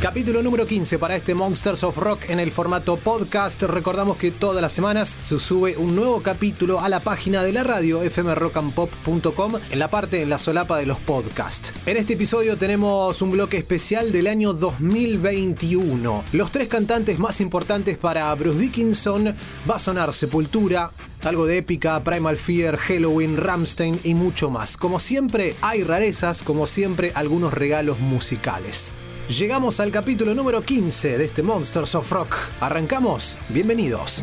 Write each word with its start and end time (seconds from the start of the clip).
Capítulo 0.00 0.42
número 0.42 0.66
15 0.66 0.98
para 0.98 1.16
este 1.16 1.34
Monsters 1.34 1.82
of 1.82 1.96
Rock 1.96 2.28
en 2.28 2.38
el 2.38 2.52
formato 2.52 2.98
podcast. 2.98 3.62
Recordamos 3.62 4.18
que 4.18 4.30
todas 4.30 4.60
las 4.60 4.74
semanas 4.74 5.18
se 5.22 5.40
sube 5.40 5.78
un 5.78 5.96
nuevo 5.96 6.20
capítulo 6.22 6.80
a 6.80 6.90
la 6.90 7.00
página 7.00 7.42
de 7.42 7.54
la 7.54 7.64
radio 7.64 8.02
fmrockandpop.com 8.02 9.54
en 9.70 9.78
la 9.78 9.88
parte 9.88 10.20
en 10.20 10.28
la 10.28 10.38
solapa 10.38 10.76
de 10.76 10.84
los 10.84 10.98
podcasts. 10.98 11.72
En 11.86 11.96
este 11.96 12.12
episodio 12.12 12.58
tenemos 12.58 13.22
un 13.22 13.30
bloque 13.30 13.56
especial 13.56 14.12
del 14.12 14.26
año 14.26 14.52
2021. 14.52 16.24
Los 16.32 16.52
tres 16.52 16.68
cantantes 16.68 17.18
más 17.18 17.40
importantes 17.40 17.96
para 17.96 18.34
Bruce 18.34 18.58
Dickinson 18.58 19.34
va 19.68 19.76
a 19.76 19.78
sonar 19.78 20.12
Sepultura, 20.12 20.90
algo 21.24 21.46
de 21.46 21.56
épica, 21.56 22.04
Primal 22.04 22.36
Fear, 22.36 22.76
Halloween, 22.76 23.38
Ramstein 23.38 23.98
y 24.04 24.12
mucho 24.12 24.50
más. 24.50 24.76
Como 24.76 25.00
siempre, 25.00 25.56
hay 25.62 25.84
rarezas, 25.84 26.42
como 26.42 26.66
siempre, 26.66 27.12
algunos 27.14 27.54
regalos 27.54 27.98
musicales. 27.98 28.92
Llegamos 29.28 29.80
al 29.80 29.90
capítulo 29.90 30.34
número 30.34 30.62
15 30.62 31.18
de 31.18 31.24
este 31.24 31.42
Monsters 31.42 31.96
of 31.96 32.12
Rock. 32.12 32.36
¿Arrancamos? 32.60 33.40
Bienvenidos. 33.48 34.22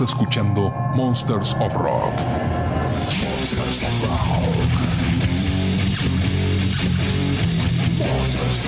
Escuchando 0.00 0.72
of 1.60 1.74
Rock. 1.74 2.14
Monsters 3.18 3.82
of 3.82 4.08
Rock. 4.08 4.95
Monsters 8.26 8.66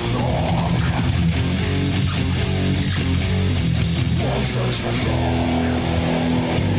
of 4.84 5.04
Rock. 5.06 6.77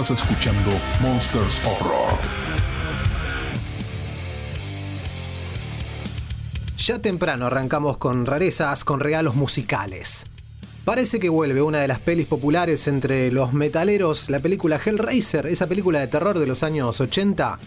Estás 0.00 0.22
escuchando 0.22 0.70
Monsters 1.02 1.60
of 1.66 1.82
Rock. 1.82 2.20
Ya 6.78 6.98
temprano 7.00 7.44
arrancamos 7.44 7.98
con 7.98 8.24
rarezas, 8.24 8.82
con 8.84 9.00
regalos 9.00 9.34
musicales. 9.34 10.24
Parece 10.86 11.20
que 11.20 11.28
vuelve 11.28 11.60
una 11.60 11.80
de 11.80 11.88
las 11.88 11.98
pelis 11.98 12.26
populares 12.26 12.88
entre 12.88 13.30
los 13.30 13.52
metaleros, 13.52 14.30
la 14.30 14.40
película 14.40 14.80
Hellraiser, 14.82 15.46
esa 15.48 15.66
película 15.66 16.00
de 16.00 16.06
terror 16.06 16.38
de 16.38 16.46
los 16.46 16.62
años 16.62 16.98
80. 16.98 17.58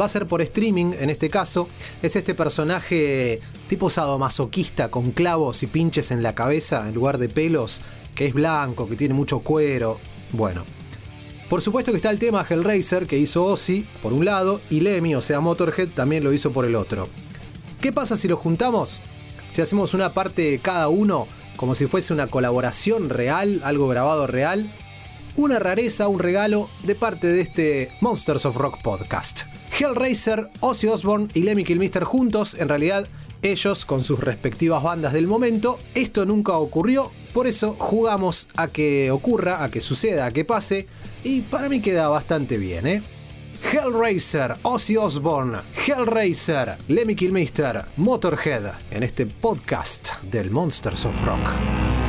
Va 0.00 0.04
a 0.06 0.08
ser 0.08 0.26
por 0.26 0.40
streaming 0.40 0.94
en 0.98 1.10
este 1.10 1.28
caso. 1.28 1.68
Es 2.00 2.16
este 2.16 2.34
personaje 2.34 3.38
tipo 3.68 3.90
sadomasoquista 3.90 4.90
con 4.90 5.10
clavos 5.10 5.62
y 5.62 5.66
pinches 5.66 6.10
en 6.10 6.22
la 6.22 6.34
cabeza 6.34 6.88
en 6.88 6.94
lugar 6.94 7.18
de 7.18 7.28
pelos, 7.28 7.82
que 8.14 8.28
es 8.28 8.32
blanco, 8.32 8.88
que 8.88 8.96
tiene 8.96 9.12
mucho 9.12 9.40
cuero. 9.40 10.00
Bueno, 10.32 10.64
por 11.52 11.60
supuesto 11.60 11.90
que 11.90 11.98
está 11.98 12.08
el 12.08 12.18
tema 12.18 12.46
Hellraiser 12.48 13.06
que 13.06 13.18
hizo 13.18 13.44
Ozzy 13.44 13.84
por 14.02 14.14
un 14.14 14.24
lado 14.24 14.62
y 14.70 14.80
Lemmy, 14.80 15.14
o 15.14 15.20
sea 15.20 15.40
Motorhead, 15.40 15.90
también 15.90 16.24
lo 16.24 16.32
hizo 16.32 16.50
por 16.50 16.64
el 16.64 16.74
otro. 16.74 17.10
¿Qué 17.78 17.92
pasa 17.92 18.16
si 18.16 18.26
lo 18.26 18.38
juntamos? 18.38 19.02
Si 19.50 19.60
hacemos 19.60 19.92
una 19.92 20.14
parte 20.14 20.50
de 20.50 20.60
cada 20.60 20.88
uno, 20.88 21.28
como 21.56 21.74
si 21.74 21.86
fuese 21.86 22.14
una 22.14 22.28
colaboración 22.28 23.10
real, 23.10 23.60
algo 23.64 23.86
grabado 23.86 24.26
real, 24.26 24.66
una 25.36 25.58
rareza, 25.58 26.08
un 26.08 26.20
regalo 26.20 26.70
de 26.84 26.94
parte 26.94 27.26
de 27.26 27.42
este 27.42 27.90
Monsters 28.00 28.46
of 28.46 28.56
Rock 28.56 28.80
podcast. 28.80 29.42
Hellraiser, 29.78 30.48
Ozzy 30.60 30.86
Osbourne 30.86 31.28
y 31.34 31.42
Lemmy 31.42 31.64
Kilmister 31.64 32.04
juntos, 32.04 32.54
en 32.54 32.70
realidad 32.70 33.08
ellos 33.42 33.84
con 33.84 34.04
sus 34.04 34.20
respectivas 34.20 34.82
bandas 34.82 35.12
del 35.12 35.26
momento. 35.26 35.78
Esto 35.94 36.24
nunca 36.24 36.54
ocurrió, 36.54 37.10
por 37.32 37.46
eso 37.46 37.74
jugamos 37.78 38.48
a 38.56 38.68
que 38.68 39.10
ocurra, 39.10 39.64
a 39.64 39.70
que 39.70 39.80
suceda, 39.80 40.26
a 40.26 40.30
que 40.30 40.44
pase, 40.44 40.86
y 41.24 41.40
para 41.42 41.68
mí 41.68 41.80
queda 41.80 42.08
bastante 42.08 42.58
bien, 42.58 42.86
¿eh? 42.86 43.02
Hellraiser, 43.72 44.56
Ozzy 44.62 44.96
Osbourne, 44.96 45.58
Hellraiser, 45.86 46.76
Lemmy 46.88 47.14
Kilmister, 47.14 47.84
Motorhead, 47.96 48.72
en 48.90 49.02
este 49.02 49.26
podcast 49.26 50.20
del 50.22 50.50
Monsters 50.50 51.06
of 51.06 51.20
Rock. 51.22 52.01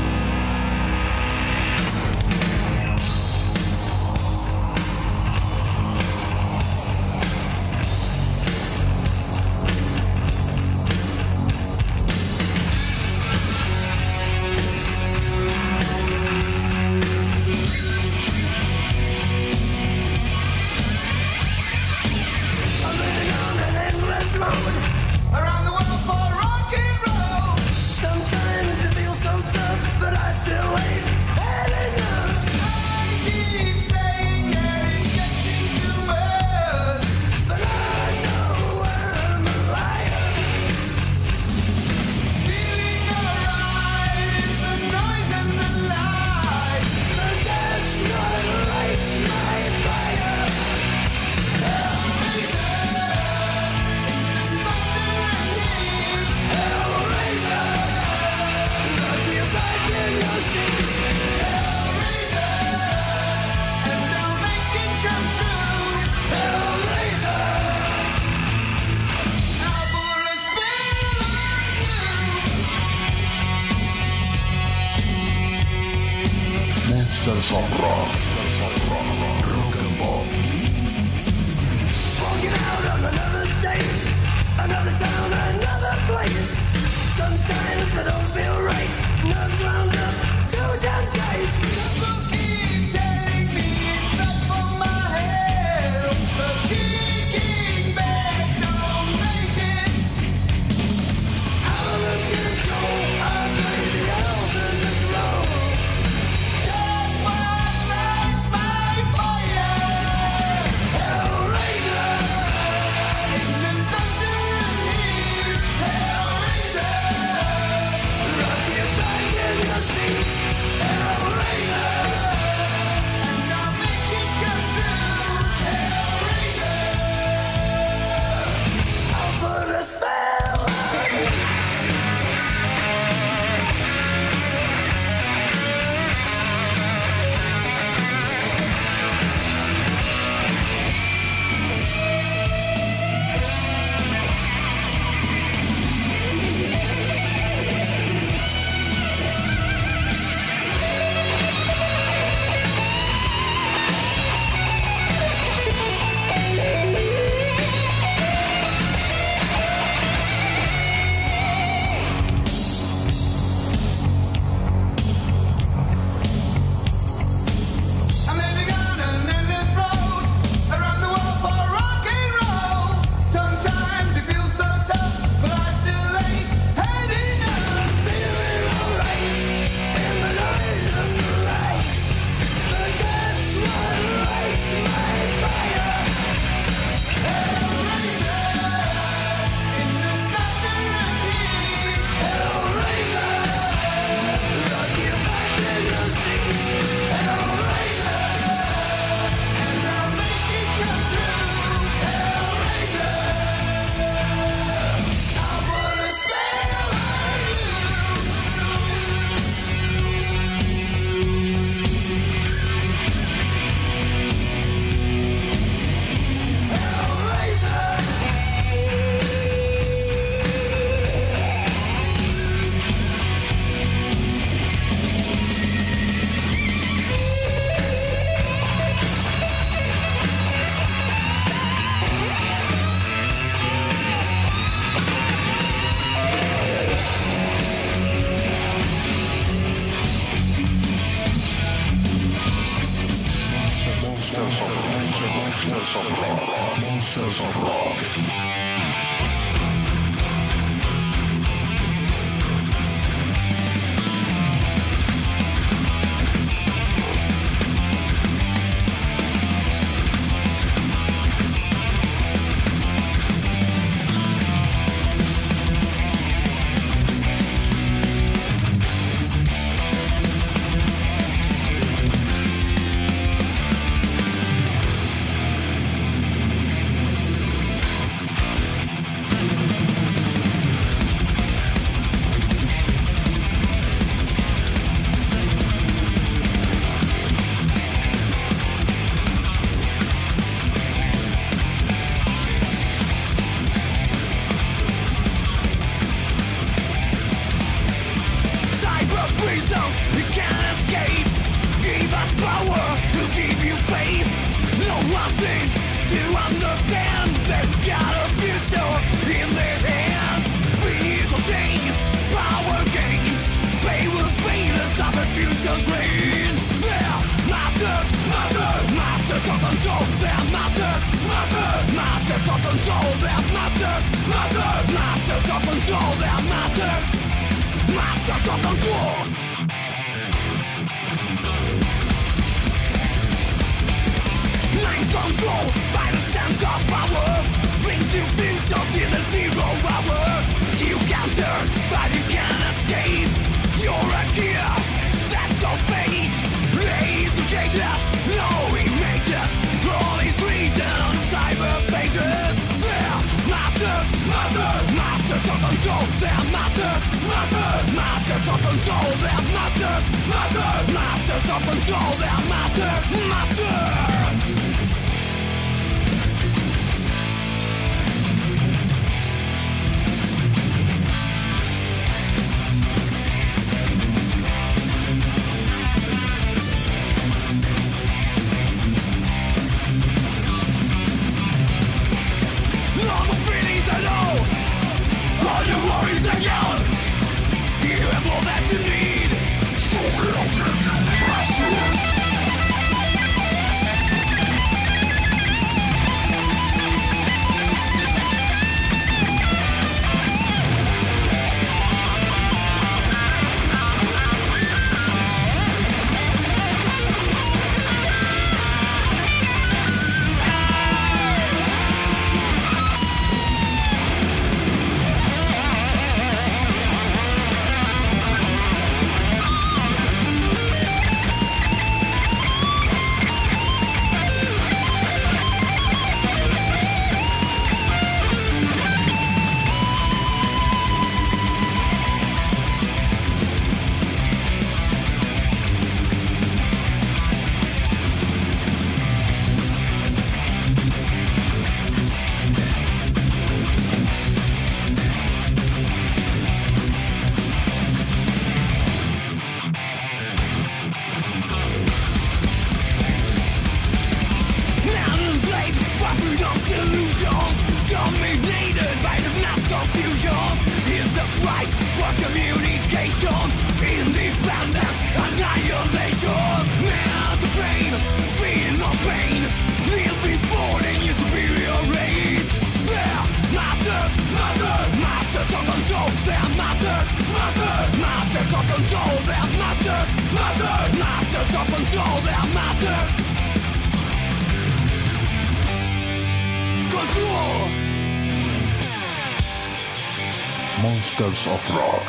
Monsters 490.81 491.47
of 491.47 491.69
Rock. 491.69 492.03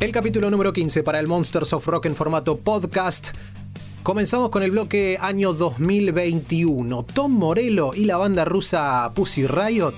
El 0.00 0.12
capítulo 0.12 0.50
número 0.50 0.72
15 0.72 1.02
para 1.02 1.20
el 1.20 1.26
Monsters 1.26 1.72
of 1.72 1.86
Rock 1.86 2.06
en 2.06 2.16
formato 2.16 2.58
podcast. 2.58 3.28
Comenzamos 4.02 4.50
con 4.50 4.62
el 4.62 4.70
bloque 4.72 5.16
año 5.20 5.52
2021. 5.52 7.04
Tom 7.04 7.32
Morello 7.32 7.92
y 7.94 8.04
la 8.04 8.16
banda 8.16 8.44
rusa 8.44 9.10
Pussy 9.14 9.46
Riot 9.46 9.96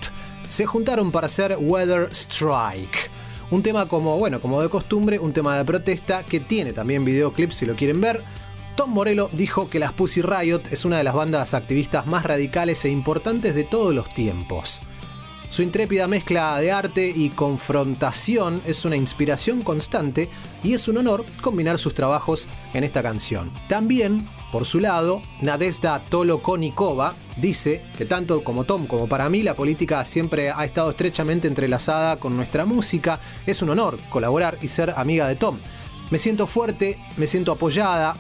se 0.49 0.67
juntaron 0.67 1.11
para 1.11 1.27
hacer 1.27 1.57
Weather 1.61 2.09
Strike. 2.13 3.11
Un 3.51 3.63
tema 3.63 3.87
como, 3.87 4.19
bueno, 4.19 4.41
como 4.41 4.63
de 4.63 4.69
costumbre, 4.69 5.19
un 5.19 5.33
tema 5.33 5.57
de 5.59 5.65
protesta 5.65 6.23
que 6.23 6.39
tiene 6.39 6.73
también 6.73 7.05
videoclips 7.05 7.57
si 7.57 7.67
lo 7.67 7.75
quieren 7.75 8.01
ver. 8.01 8.23
Tom 8.77 8.91
Morello 8.91 9.29
dijo 9.33 9.69
que 9.69 9.79
las 9.79 9.93
Pussy 9.93 10.23
Riot 10.23 10.63
es 10.71 10.85
una 10.85 10.99
de 10.99 11.05
las 11.05 11.15
bandas 11.15 11.55
activistas 11.55 12.07
más 12.07 12.25
radicales 12.25 12.85
e 12.85 12.89
importantes 12.89 13.55
de 13.55 13.65
todos 13.65 13.95
los 13.95 14.13
tiempos. 14.13 14.81
Su 15.51 15.63
intrépida 15.63 16.07
mezcla 16.07 16.61
de 16.61 16.71
arte 16.71 17.13
y 17.15 17.31
confrontación 17.31 18.63
es 18.67 18.85
una 18.85 18.95
inspiración 18.95 19.63
constante 19.63 20.29
y 20.63 20.75
es 20.75 20.87
un 20.87 20.99
honor 20.99 21.25
combinar 21.43 21.77
sus 21.77 21.93
trabajos 21.93 22.47
en 22.73 22.85
esta 22.85 23.03
canción. 23.03 23.51
También, 23.69 24.29
por 24.53 24.65
su 24.65 24.79
lado, 24.79 25.23
Nadezhda 25.41 25.99
Tolokonikova 26.09 27.15
dice 27.37 27.83
que 27.99 28.05
tanto 28.05 28.45
como 28.45 28.63
Tom 28.63 28.87
como 28.87 29.09
para 29.09 29.29
mí 29.29 29.43
la 29.43 29.55
política 29.55 30.05
siempre 30.05 30.53
ha 30.53 30.65
estado 30.65 30.91
estrechamente 30.91 31.49
entrelazada 31.49 32.17
con 32.19 32.37
nuestra 32.37 32.65
música. 32.65 33.19
Es 33.45 33.61
un 33.61 33.71
honor 33.71 33.99
colaborar 34.09 34.57
y 34.63 34.69
ser 34.69 34.95
amiga 34.97 35.27
de 35.27 35.35
Tom. 35.35 35.59
Me 36.11 36.19
siento 36.19 36.47
fuerte, 36.47 36.97
me 37.17 37.27
siento 37.27 37.51
apoyada, 37.51 38.15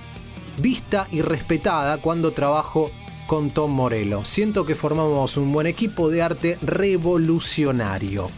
vista 0.60 1.06
y 1.10 1.22
respetada 1.22 1.98
cuando 1.98 2.32
trabajo 2.32 2.90
con 3.26 3.50
Tom 3.50 3.70
Morello. 3.70 4.24
Siento 4.24 4.66
que 4.66 4.74
formamos 4.74 5.36
un 5.36 5.52
buen 5.52 5.66
equipo 5.66 6.10
de 6.10 6.22
arte 6.22 6.58
revolucionario. 6.62 8.28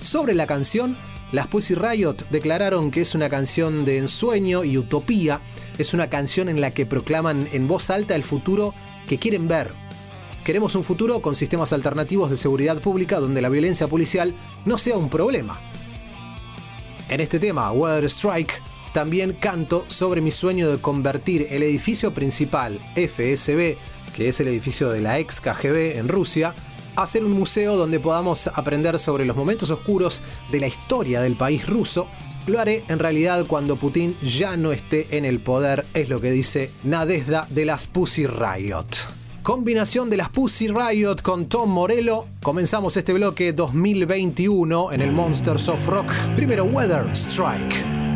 Sobre 0.00 0.34
la 0.34 0.46
canción, 0.46 0.96
las 1.32 1.46
Pussy 1.46 1.74
Riot 1.74 2.28
declararon 2.30 2.90
que 2.90 3.02
es 3.02 3.14
una 3.14 3.28
canción 3.28 3.84
de 3.84 3.98
ensueño 3.98 4.64
y 4.64 4.78
utopía. 4.78 5.40
Es 5.78 5.94
una 5.94 6.08
canción 6.08 6.48
en 6.48 6.60
la 6.60 6.72
que 6.72 6.86
proclaman 6.86 7.48
en 7.52 7.68
voz 7.68 7.90
alta 7.90 8.14
el 8.14 8.24
futuro 8.24 8.74
que 9.06 9.18
quieren 9.18 9.48
ver. 9.48 9.72
Queremos 10.44 10.74
un 10.74 10.84
futuro 10.84 11.20
con 11.20 11.36
sistemas 11.36 11.72
alternativos 11.72 12.30
de 12.30 12.38
seguridad 12.38 12.80
pública 12.80 13.20
donde 13.20 13.42
la 13.42 13.48
violencia 13.48 13.88
policial 13.88 14.34
no 14.64 14.78
sea 14.78 14.96
un 14.96 15.10
problema. 15.10 15.60
En 17.08 17.20
este 17.20 17.38
tema, 17.38 17.70
Weather 17.72 18.04
Strike, 18.04 18.62
también 18.92 19.36
canto 19.38 19.84
sobre 19.88 20.20
mi 20.20 20.30
sueño 20.30 20.70
de 20.70 20.78
convertir 20.78 21.46
el 21.50 21.62
edificio 21.62 22.12
principal 22.12 22.80
FSB, 22.94 23.76
que 24.14 24.28
es 24.28 24.40
el 24.40 24.48
edificio 24.48 24.90
de 24.90 25.00
la 25.00 25.18
ex 25.18 25.40
KGB 25.40 25.98
en 25.98 26.08
Rusia, 26.08 26.54
a 26.96 27.06
ser 27.06 27.24
un 27.24 27.32
museo 27.32 27.76
donde 27.76 28.00
podamos 28.00 28.48
aprender 28.48 28.98
sobre 28.98 29.24
los 29.24 29.36
momentos 29.36 29.70
oscuros 29.70 30.22
de 30.50 30.60
la 30.60 30.66
historia 30.66 31.20
del 31.20 31.36
país 31.36 31.66
ruso. 31.66 32.08
Lo 32.46 32.58
haré 32.58 32.84
en 32.88 32.98
realidad 32.98 33.46
cuando 33.46 33.76
Putin 33.76 34.16
ya 34.22 34.56
no 34.56 34.72
esté 34.72 35.06
en 35.16 35.24
el 35.24 35.40
poder, 35.40 35.84
es 35.94 36.08
lo 36.08 36.20
que 36.20 36.30
dice 36.30 36.70
Nadezhda 36.84 37.46
de 37.50 37.64
las 37.64 37.86
Pussy 37.86 38.26
Riot. 38.26 38.86
Combinación 39.42 40.10
de 40.10 40.18
las 40.18 40.28
Pussy 40.28 40.68
Riot 40.68 41.22
con 41.22 41.46
Tom 41.46 41.70
Morello. 41.70 42.26
Comenzamos 42.42 42.96
este 42.96 43.12
bloque 43.12 43.52
2021 43.52 44.92
en 44.92 45.00
el 45.00 45.12
Monsters 45.12 45.68
of 45.68 45.86
Rock. 45.86 46.12
Primero 46.36 46.64
Weather 46.64 47.06
Strike. 47.12 48.09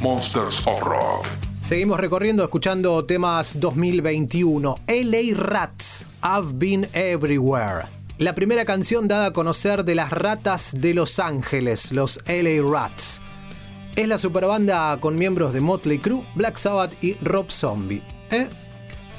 Monsters 0.00 0.66
of. 0.66 0.80
Seguimos 1.60 2.00
recorriendo 2.00 2.42
escuchando 2.42 3.04
temas 3.04 3.60
2021. 3.60 4.76
LA 4.86 5.36
Rats, 5.36 6.06
I've 6.22 6.54
Been 6.54 6.88
Everywhere. 6.94 7.84
La 8.16 8.34
primera 8.34 8.64
canción 8.64 9.06
dada 9.06 9.26
a 9.26 9.32
conocer 9.34 9.84
de 9.84 9.94
las 9.94 10.10
ratas 10.10 10.72
de 10.74 10.94
Los 10.94 11.18
Ángeles, 11.18 11.92
los 11.92 12.20
LA 12.26 12.66
Rats. 12.66 13.20
Es 13.96 14.08
la 14.08 14.16
superbanda 14.16 14.96
con 14.98 15.16
miembros 15.16 15.52
de 15.52 15.60
Motley 15.60 15.98
Crue, 15.98 16.24
Black 16.34 16.56
Sabbath 16.56 17.04
y 17.04 17.12
Rob 17.20 17.50
Zombie. 17.50 18.02
¿eh? 18.30 18.48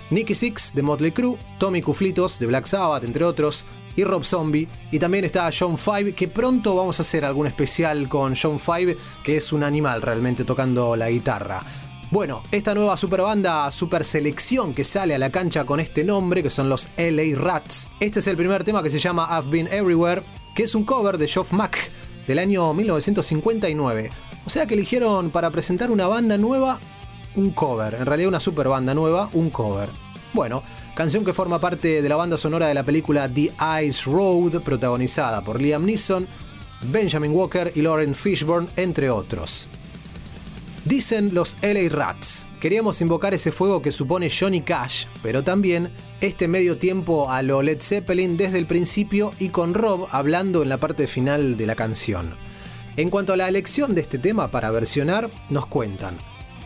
Nicky 0.10 0.34
Six 0.34 0.74
de 0.74 0.82
Motley 0.82 1.12
Crue, 1.12 1.38
Tommy 1.60 1.84
Cuflitos 1.84 2.40
de 2.40 2.48
Black 2.48 2.66
Sabbath, 2.66 3.04
entre 3.04 3.26
otros, 3.26 3.64
y 3.96 4.04
Rob 4.04 4.24
Zombie. 4.24 4.68
Y 4.92 5.00
también 5.00 5.26
está 5.26 5.50
John 5.58 5.78
Five, 5.78 6.14
que 6.14 6.28
pronto 6.28 6.76
vamos 6.76 7.00
a 7.00 7.04
hacer 7.04 7.26
algún 7.26 7.48
especial 7.48 8.08
con 8.08 8.34
John 8.36 8.60
Five, 8.60 8.98
que 9.24 9.38
es 9.38 9.54
un 9.54 9.64
animal 9.64 10.02
realmente 10.02 10.44
tocando 10.44 10.96
la 10.96 11.10
guitarra. 11.10 11.64
Bueno, 12.12 12.44
esta 12.52 12.76
nueva 12.76 12.98
super 12.98 13.22
banda, 13.22 13.70
super 13.72 14.04
selección 14.04 14.74
que 14.74 14.84
sale 14.84 15.16
a 15.16 15.20
la 15.20 15.32
cancha 15.32 15.66
con 15.66 15.80
este 15.80 16.04
nombre, 16.04 16.44
que 16.44 16.50
son 16.50 16.70
los 16.70 16.90
LA 16.98 17.36
Rats. 17.36 17.90
Este 18.00 18.20
es 18.20 18.28
el 18.28 18.38
primer 18.38 18.64
tema 18.64 18.84
que 18.84 18.90
se 18.90 19.00
llama 19.00 19.28
I've 19.32 19.50
Been 19.50 19.68
Everywhere, 19.68 20.22
que 20.56 20.64
es 20.64 20.76
un 20.76 20.86
cover 20.86 21.18
de 21.18 21.28
Geoff 21.28 21.52
Mack 21.52 21.90
del 22.28 22.40
año 22.40 22.74
1959. 22.74 24.12
O 24.46 24.50
sea 24.50 24.66
que 24.68 24.76
eligieron 24.76 25.32
para 25.32 25.50
presentar 25.50 25.90
una 25.90 26.08
banda 26.08 26.38
nueva 26.38 26.80
un 27.36 27.52
cover, 27.52 27.96
en 27.96 28.06
realidad 28.06 28.30
una 28.30 28.40
super 28.40 28.68
banda 28.68 28.94
nueva, 28.94 29.30
un 29.34 29.50
cover. 29.50 29.90
Bueno, 30.34 30.64
canción 30.96 31.26
que 31.26 31.34
forma 31.34 31.60
parte 31.60 32.02
de 32.02 32.10
la 32.10 32.16
banda 32.16 32.38
sonora 32.38 32.68
de 32.68 32.74
la 32.74 32.84
película 32.84 33.30
The 33.30 33.52
Ice 33.84 34.10
Road, 34.10 34.62
protagonizada 34.62 35.42
por 35.42 35.62
Liam 35.62 35.86
Neeson, 35.86 36.26
Benjamin 36.84 37.32
Walker 37.32 37.72
y 37.76 37.82
Lauren 37.82 38.16
Fishburne, 38.16 38.70
entre 38.78 39.10
otros. 39.10 39.68
Dicen 40.86 41.34
los 41.34 41.58
LA 41.62 41.90
Rats, 41.90 42.48
queríamos 42.62 43.02
invocar 43.02 43.34
ese 43.34 43.52
fuego 43.52 43.82
que 43.82 43.92
supone 43.92 44.30
Johnny 44.30 44.62
Cash, 44.62 45.06
pero 45.22 45.44
también 45.44 45.92
este 46.22 46.48
medio 46.48 46.78
tiempo 46.78 47.30
a 47.30 47.42
lo 47.42 47.62
Led 47.62 47.82
Zeppelin 47.82 48.38
desde 48.38 48.60
el 48.60 48.66
principio 48.66 49.32
y 49.38 49.50
con 49.50 49.74
Rob 49.74 50.08
hablando 50.12 50.64
en 50.64 50.70
la 50.70 50.78
parte 50.78 51.08
final 51.08 51.58
de 51.58 51.66
la 51.66 51.76
canción. 51.76 52.36
En 52.96 53.10
cuanto 53.10 53.34
a 53.34 53.38
la 53.38 53.50
elección 53.50 53.96
de 53.96 54.02
este 54.02 54.18
tema 54.18 54.48
para 54.50 54.72
versionar, 54.72 55.30
nos 55.50 55.66
cuentan. 55.66 56.18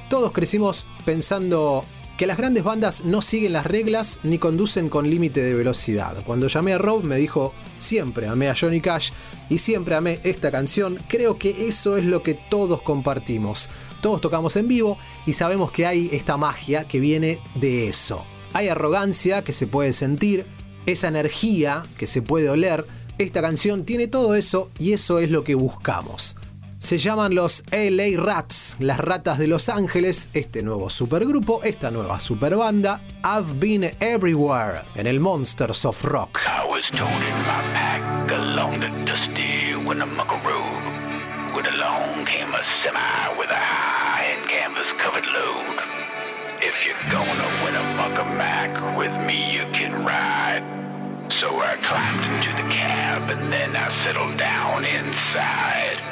Todos 0.10 0.34
crecimos 0.34 0.86
pensando 1.06 1.84
que 2.20 2.28
las 2.28 2.38
grandes 2.38 2.66
bandas 2.66 3.06
no 3.06 3.22
siguen 3.22 3.54
las 3.54 3.66
reglas 3.66 4.20
ni 4.24 4.40
conducen 4.40 4.90
con 4.90 5.10
límite 5.10 5.42
de 5.42 5.54
velocidad. 5.54 6.22
Cuando 6.26 6.48
llamé 6.48 6.74
a 6.74 6.78
Rob 6.78 7.02
me 7.02 7.16
dijo, 7.16 7.54
siempre 7.80 8.28
amé 8.28 8.50
a 8.50 8.56
Johnny 8.60 8.82
Cash 8.82 9.12
y 9.50 9.60
siempre 9.60 9.96
amé 9.96 10.20
esta 10.26 10.52
canción, 10.52 11.00
creo 11.08 11.38
que 11.40 11.70
eso 11.70 11.96
es 11.96 12.04
lo 12.04 12.22
que 12.22 12.34
todos 12.34 12.82
compartimos. 12.82 13.70
Todos 14.02 14.20
tocamos 14.20 14.58
en 14.58 14.68
vivo 14.68 14.98
y 15.26 15.32
sabemos 15.32 15.72
que 15.72 15.86
hay 15.86 16.10
esta 16.12 16.36
magia 16.36 16.84
que 16.90 17.00
viene 17.00 17.40
de 17.56 17.88
eso. 17.88 18.26
Hay 18.52 18.68
arrogancia 18.68 19.42
que 19.42 19.54
se 19.54 19.66
puede 19.66 19.94
sentir, 19.94 20.46
esa 20.86 21.08
energía 21.08 21.84
que 21.98 22.06
se 22.06 22.22
puede 22.22 22.50
oler. 22.50 22.86
Esta 23.18 23.42
canción 23.42 23.86
tiene 23.86 24.08
todo 24.08 24.36
eso 24.36 24.70
y 24.78 24.92
eso 24.92 25.20
es 25.20 25.32
lo 25.32 25.46
que 25.46 25.56
buscamos. 25.56 26.36
Se 26.80 26.98
llaman 26.98 27.36
los 27.36 27.64
LA 27.72 28.18
Rats, 28.18 28.78
las 28.80 29.00
ratas 29.00 29.38
de 29.38 29.48
Los 29.48 29.68
Ángeles, 29.68 30.30
este 30.34 30.64
nuevo 30.64 30.90
supergrupo, 30.90 31.62
esta 31.62 31.92
nueva 31.92 32.22
superbanda, 32.22 33.02
I've 33.22 33.60
Been 33.60 33.84
Everywhere, 34.00 34.84
en 34.96 35.06
el 35.06 35.20
Monsters 35.20 35.84
of 35.84 36.02
Rock. 36.06 36.40
I 36.48 36.66
was 36.66 36.90
toting 36.90 37.38
my 37.44 37.62
pack 37.74 38.32
along 38.32 38.80
the 38.80 38.88
dusty 39.06 39.76
Winnemucca 39.76 40.40
Road. 40.46 41.54
When 41.54 41.66
along 41.66 42.26
came 42.26 42.54
a 42.56 42.64
semi 42.64 43.38
with 43.38 43.50
a 43.50 43.60
high 43.60 44.38
and 44.38 44.48
canvas 44.48 44.94
covered 44.94 45.26
load. 45.26 45.82
If 46.62 46.86
you're 46.86 47.12
gonna 47.12 47.50
Winnemucca 47.66 48.24
Mac 48.38 48.98
with 48.98 49.14
me, 49.28 49.52
you 49.52 49.66
can 49.74 50.06
ride. 50.06 50.64
So 51.30 51.60
I 51.60 51.76
climbed 51.84 52.24
into 52.24 52.64
the 52.64 52.70
cab 52.70 53.30
and 53.30 53.52
then 53.52 53.76
I 53.76 53.90
settled 53.90 54.38
down 54.38 54.86
inside. 54.86 56.09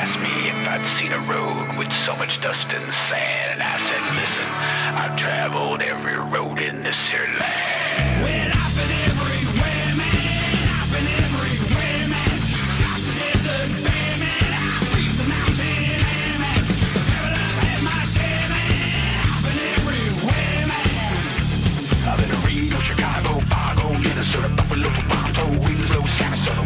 Asked 0.00 0.18
me 0.20 0.48
if 0.48 0.56
I'd 0.66 0.86
seen 0.86 1.12
a 1.12 1.18
road 1.28 1.76
with 1.76 1.92
so 1.92 2.16
much 2.16 2.40
dust 2.40 2.72
and 2.72 2.88
sand, 2.92 3.60
and 3.60 3.62
I 3.62 3.76
said, 3.76 4.00
listen, 4.16 4.48
I've 4.96 5.14
traveled 5.14 5.82
every 5.82 6.16
road 6.16 6.58
in 6.58 6.82
this 6.82 7.08
here 7.08 7.28
land. 7.38 8.24
Well, 8.24 8.48
I've 8.48 8.74
been 8.80 8.92
everywhere, 9.12 9.92
man. 10.00 10.56
I've 10.72 10.88
been 10.88 11.04
everywhere, 11.04 12.08
man. 12.16 12.32
Across 12.32 13.02
the 13.08 13.14
desert, 13.20 13.68
bare, 13.84 14.16
man. 14.24 14.50
I 14.56 14.72
breathe 14.88 15.16
the 15.20 15.28
mountain 15.28 16.00
man. 16.40 16.62
Travel 17.04 17.36
up, 17.36 17.60
had 17.60 17.80
my 17.84 18.00
share, 18.08 18.48
man. 18.48 19.20
I've 19.28 19.44
been 19.44 19.60
everywhere, 19.84 20.64
man. 20.64 22.08
I've 22.08 22.16
been 22.16 22.32
to 22.32 22.40
Reno, 22.48 22.80
Chicago, 22.80 23.32
Fargo, 23.52 23.86
Minnesota, 24.00 24.48
Buffalo, 24.48 24.88
Toronto, 24.88 25.44
Winslow, 25.60 26.08
Sarasota, 26.16 26.64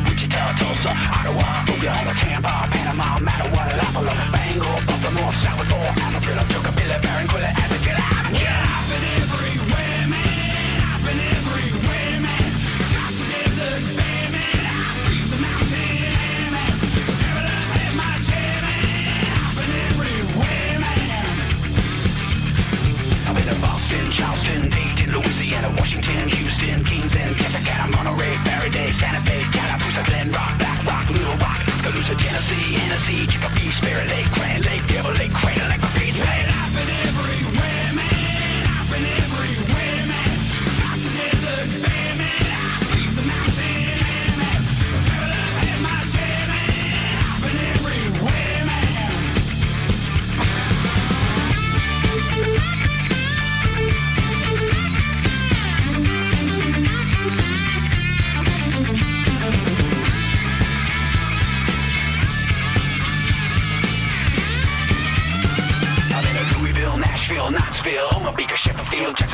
Tulsa, 0.59 0.91
Ottawa, 0.91 1.65
Oklahoma, 1.69 2.13
Tampa, 2.15 2.69
Panama, 2.71 3.19
Mattawa, 3.19 3.65
Bangor, 4.33 4.79
Baltimore, 4.87 5.33
Salvador, 5.43 5.87
Amarillo, 6.05 6.45
Tucapilla, 6.51 6.97
Barranquilla, 7.03 7.51
Aberdeen. 7.63 7.99
Yeah, 8.41 8.75
I've 8.77 8.87
been 8.91 9.05
everywhere, 9.23 10.07
man. 10.09 10.81
I've 10.93 11.03
been 11.05 11.21
everywhere, 11.21 12.21
man. 12.21 12.47
Across 12.85 13.15
the 13.21 13.27
desert, 13.33 13.83
man. 13.99 14.31
I 14.35 14.91
breathe 15.05 15.31
the 15.31 15.41
mountain 15.41 16.13
man. 16.55 16.73
Travel 17.21 17.47
up, 17.47 17.69
had 17.75 17.93
my 17.97 18.11
share, 18.27 18.61
man. 18.65 19.25
I've 19.45 19.55
been 19.59 19.73
everywhere, 19.91 20.77
man. 20.85 21.37
I've 23.27 23.35
been 23.37 23.47
to 23.49 23.57
Boston, 23.61 24.05
Charleston, 24.13 24.61
Dayton, 24.71 25.09
Louisiana, 25.13 25.69
Washington, 25.79 26.29
Houston, 26.29 26.44
Kingston, 26.85 27.35
Texarkana, 27.35 27.91
Monterey, 27.97 28.37
Faraday, 28.45 28.91
Santa 28.93 29.21
Fe, 29.23 29.43
Tallapoosa, 29.53 30.05
Glen 30.07 30.31
Rock, 30.33 30.59
Black 30.59 30.85
Rock, 30.87 31.11
Little 31.11 31.37
Rock, 31.37 31.59
Tuscaloosa, 31.67 32.15
Tennessee, 32.15 32.75
Hennessy, 32.75 33.27
Chicopee, 33.27 33.71
Spirit 33.73 34.09
Lake, 34.09 34.31
Grand 34.33 34.65
Lake, 34.65 34.87
Devil 34.89 35.13
Lake, 35.13 35.33
Crater 35.33 35.69
Lake, 35.69 35.83
Repeat 35.83 36.15
Lake. 36.21 36.54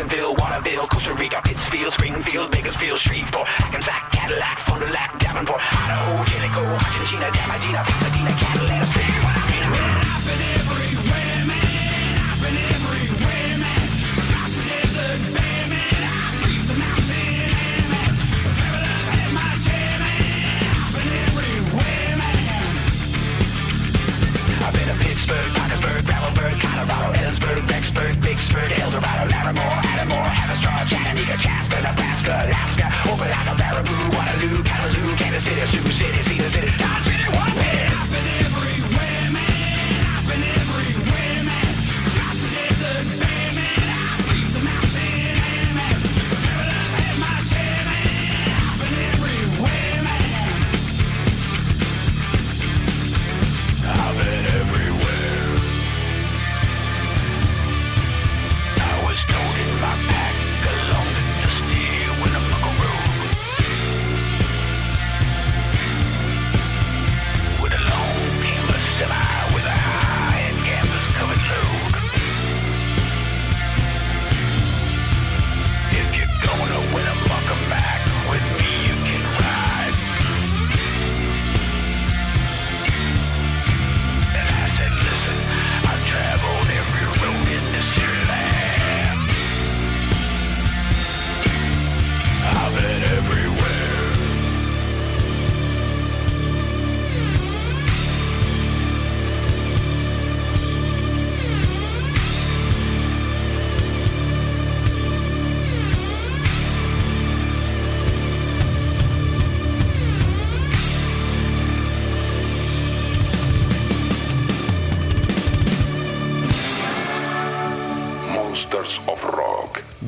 Jacksonville, 0.00 0.34
Waterville, 0.36 0.86
Costa 0.86 1.12
Rica, 1.12 1.42
Pittsfield, 1.44 1.92
Springfield, 1.92 2.50
Bakersfield, 2.50 2.98
Shreveport, 2.98 3.46
Hackensack, 3.46 4.10
Cadillac, 4.12 4.58
Fond 4.60 4.80
du 4.80 4.86
Lac, 4.86 5.18
Davenport, 5.18 5.60
Idaho, 5.60 6.24
Jellicoe, 6.24 6.72
Argentina, 6.72 7.28
Damadina, 7.28 7.84
Pasadena, 7.84 8.32
Catalina, 8.32 8.86
City, 8.96 9.12
what 9.20 9.36
I 9.36 9.44
mean, 9.44 9.68
I've 10.00 10.24
been 10.24 10.40
everywhere, 10.56 11.44
man. 11.44 12.16
I've 12.16 12.40
been 12.40 12.56
everywhere, 12.56 13.60
man. 13.60 13.84
Across 14.24 14.56
the 14.56 14.64
desert, 14.72 15.20
bare, 15.36 15.68
man. 15.68 16.00
I 16.00 16.32
breathe 16.40 16.64
the 16.64 16.76
mountain 16.80 17.52
man. 17.92 18.12
Travel 18.56 18.80
up, 18.88 19.04
my 19.36 19.52
share, 19.52 20.00
man. 20.00 20.64
I've 20.80 20.96
been 20.96 21.12
everywhere, 21.28 22.16
man. 22.16 22.40
I've 24.64 24.72
been 24.72 24.88
to 24.88 24.96
Pittsburgh, 24.96 25.50
Parkersburg, 25.60 26.08
Gravelburg, 26.08 26.56
Colorado, 26.56 27.20
Ellensburg, 27.20 27.68
Rexburg, 27.68 28.16
Vicksburg, 28.24 28.72
Eldorado, 28.80 29.28
Larimore, 29.28 29.60
Adamore, 29.60 29.79
Speaker, 31.20 31.50
Alaska, 32.30 33.10
Open 33.10 33.28
like 33.28 33.46
a 33.46 33.54
Baraboo, 33.60 34.14
Waterloo, 34.14 34.62
Kalamazoo, 34.62 35.16
Kansas 35.16 35.44
City, 35.44 35.66
Sioux 35.66 35.92
City, 35.92 36.22
Cedar 36.22 36.50
City, 36.50 36.89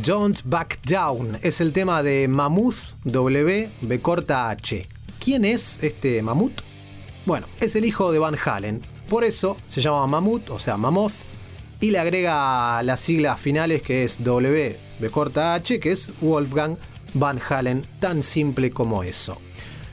Don't 0.05 0.41
Back 0.47 0.81
Down 0.85 1.39
es 1.43 1.61
el 1.61 1.73
tema 1.73 2.03
de 2.03 2.27
Mammoth 2.27 2.97
W 3.05 3.69
B 3.83 4.01
corta 4.01 4.51
H. 4.51 4.89
¿Quién 5.23 5.45
es 5.45 5.79
este 5.81 6.21
Mammoth? 6.23 6.61
Bueno, 7.25 7.47
es 7.61 7.77
el 7.77 7.85
hijo 7.85 8.11
de 8.11 8.19
Van 8.19 8.37
Halen. 8.45 8.83
Por 9.09 9.23
eso 9.23 9.57
se 9.67 9.81
llama 9.81 10.09
Mammoth, 10.09 10.51
o 10.51 10.59
sea, 10.59 10.77
Mammoth, 10.77 11.13
y 11.81 11.93
le 11.93 12.01
agrega 12.01 12.83
las 12.83 12.99
siglas 12.99 13.41
finales 13.41 13.83
que 13.83 14.03
es 14.03 14.25
W 14.25 14.77
B 14.99 15.11
corta 15.11 15.55
H, 15.55 15.79
que 15.79 15.93
es 15.93 16.11
Wolfgang 16.21 16.77
Van 17.15 17.39
Halen, 17.49 17.85
tan 18.01 18.25
simple 18.25 18.73
como 18.73 19.05
eso. 19.05 19.37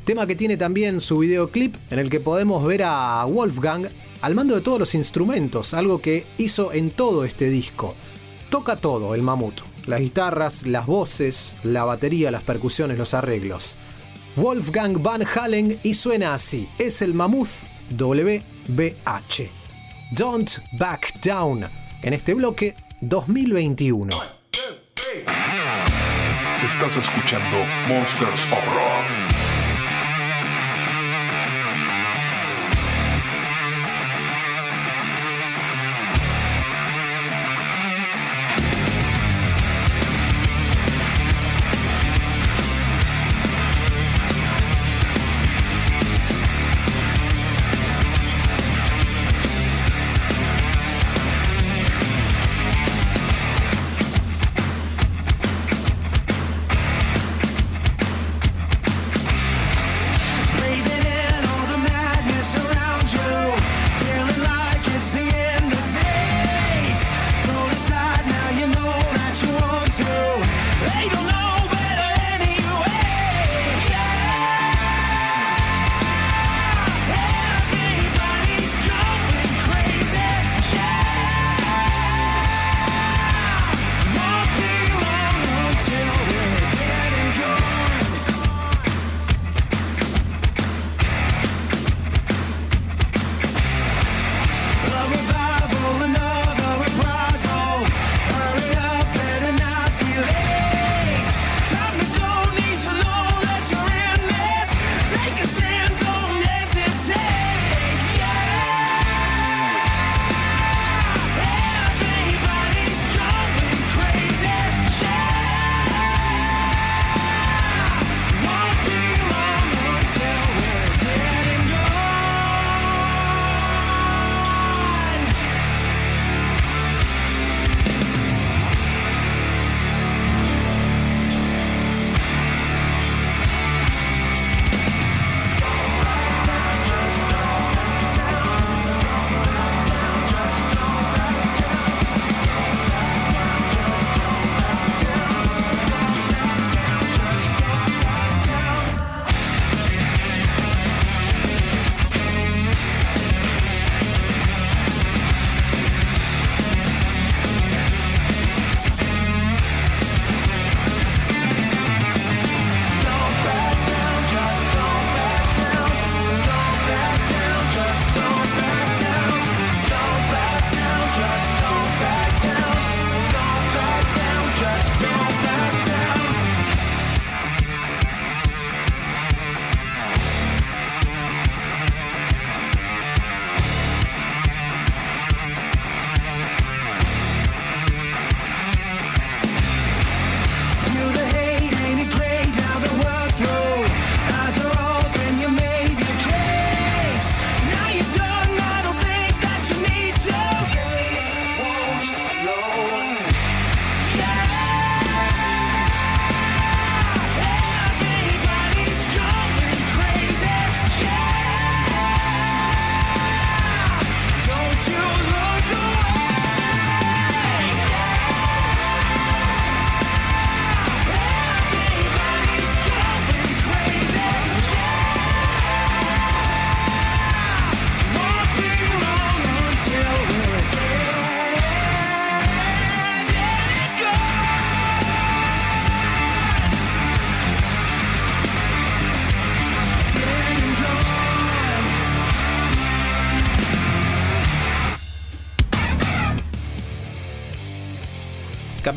Tema 0.05 0.25
que 0.25 0.35
tiene 0.35 0.57
también 0.57 1.01
su 1.01 1.19
videoclip 1.19 1.75
en 1.91 1.99
el 1.99 2.09
que 2.09 2.19
podemos 2.19 2.65
ver 2.65 2.81
a 2.83 3.25
Wolfgang 3.25 3.87
al 4.21 4.33
mando 4.33 4.55
de 4.55 4.61
todos 4.61 4.79
los 4.79 4.95
instrumentos, 4.95 5.75
algo 5.75 6.01
que 6.01 6.25
hizo 6.39 6.73
en 6.73 6.89
todo 6.89 7.25
este 7.25 7.47
disco. 7.49 7.93
Toca 8.49 8.75
todo 8.77 9.13
el 9.13 9.21
mamut, 9.21 9.59
las 9.89 10.01
guitarras, 10.01 10.67
las 10.67 10.85
voces, 10.85 11.55
la 11.63 11.83
batería, 11.83 12.29
las 12.29 12.43
percusiones, 12.43 12.99
los 12.99 13.15
arreglos. 13.15 13.75
Wolfgang 14.35 15.01
Van 15.01 15.23
Halen 15.25 15.79
y 15.81 15.95
suena 15.95 16.35
así, 16.35 16.69
es 16.77 17.01
el 17.01 17.15
Mammoth 17.15 17.65
WBH. 17.97 19.49
Don't 20.11 20.51
Back 20.77 21.19
Down 21.23 21.65
en 22.03 22.13
este 22.13 22.35
bloque 22.35 22.75
2021. 23.01 24.15
Estás 26.63 26.95
escuchando 26.95 27.57
Monsters 27.87 28.45
of 28.51 28.65
Rock. 28.65 29.38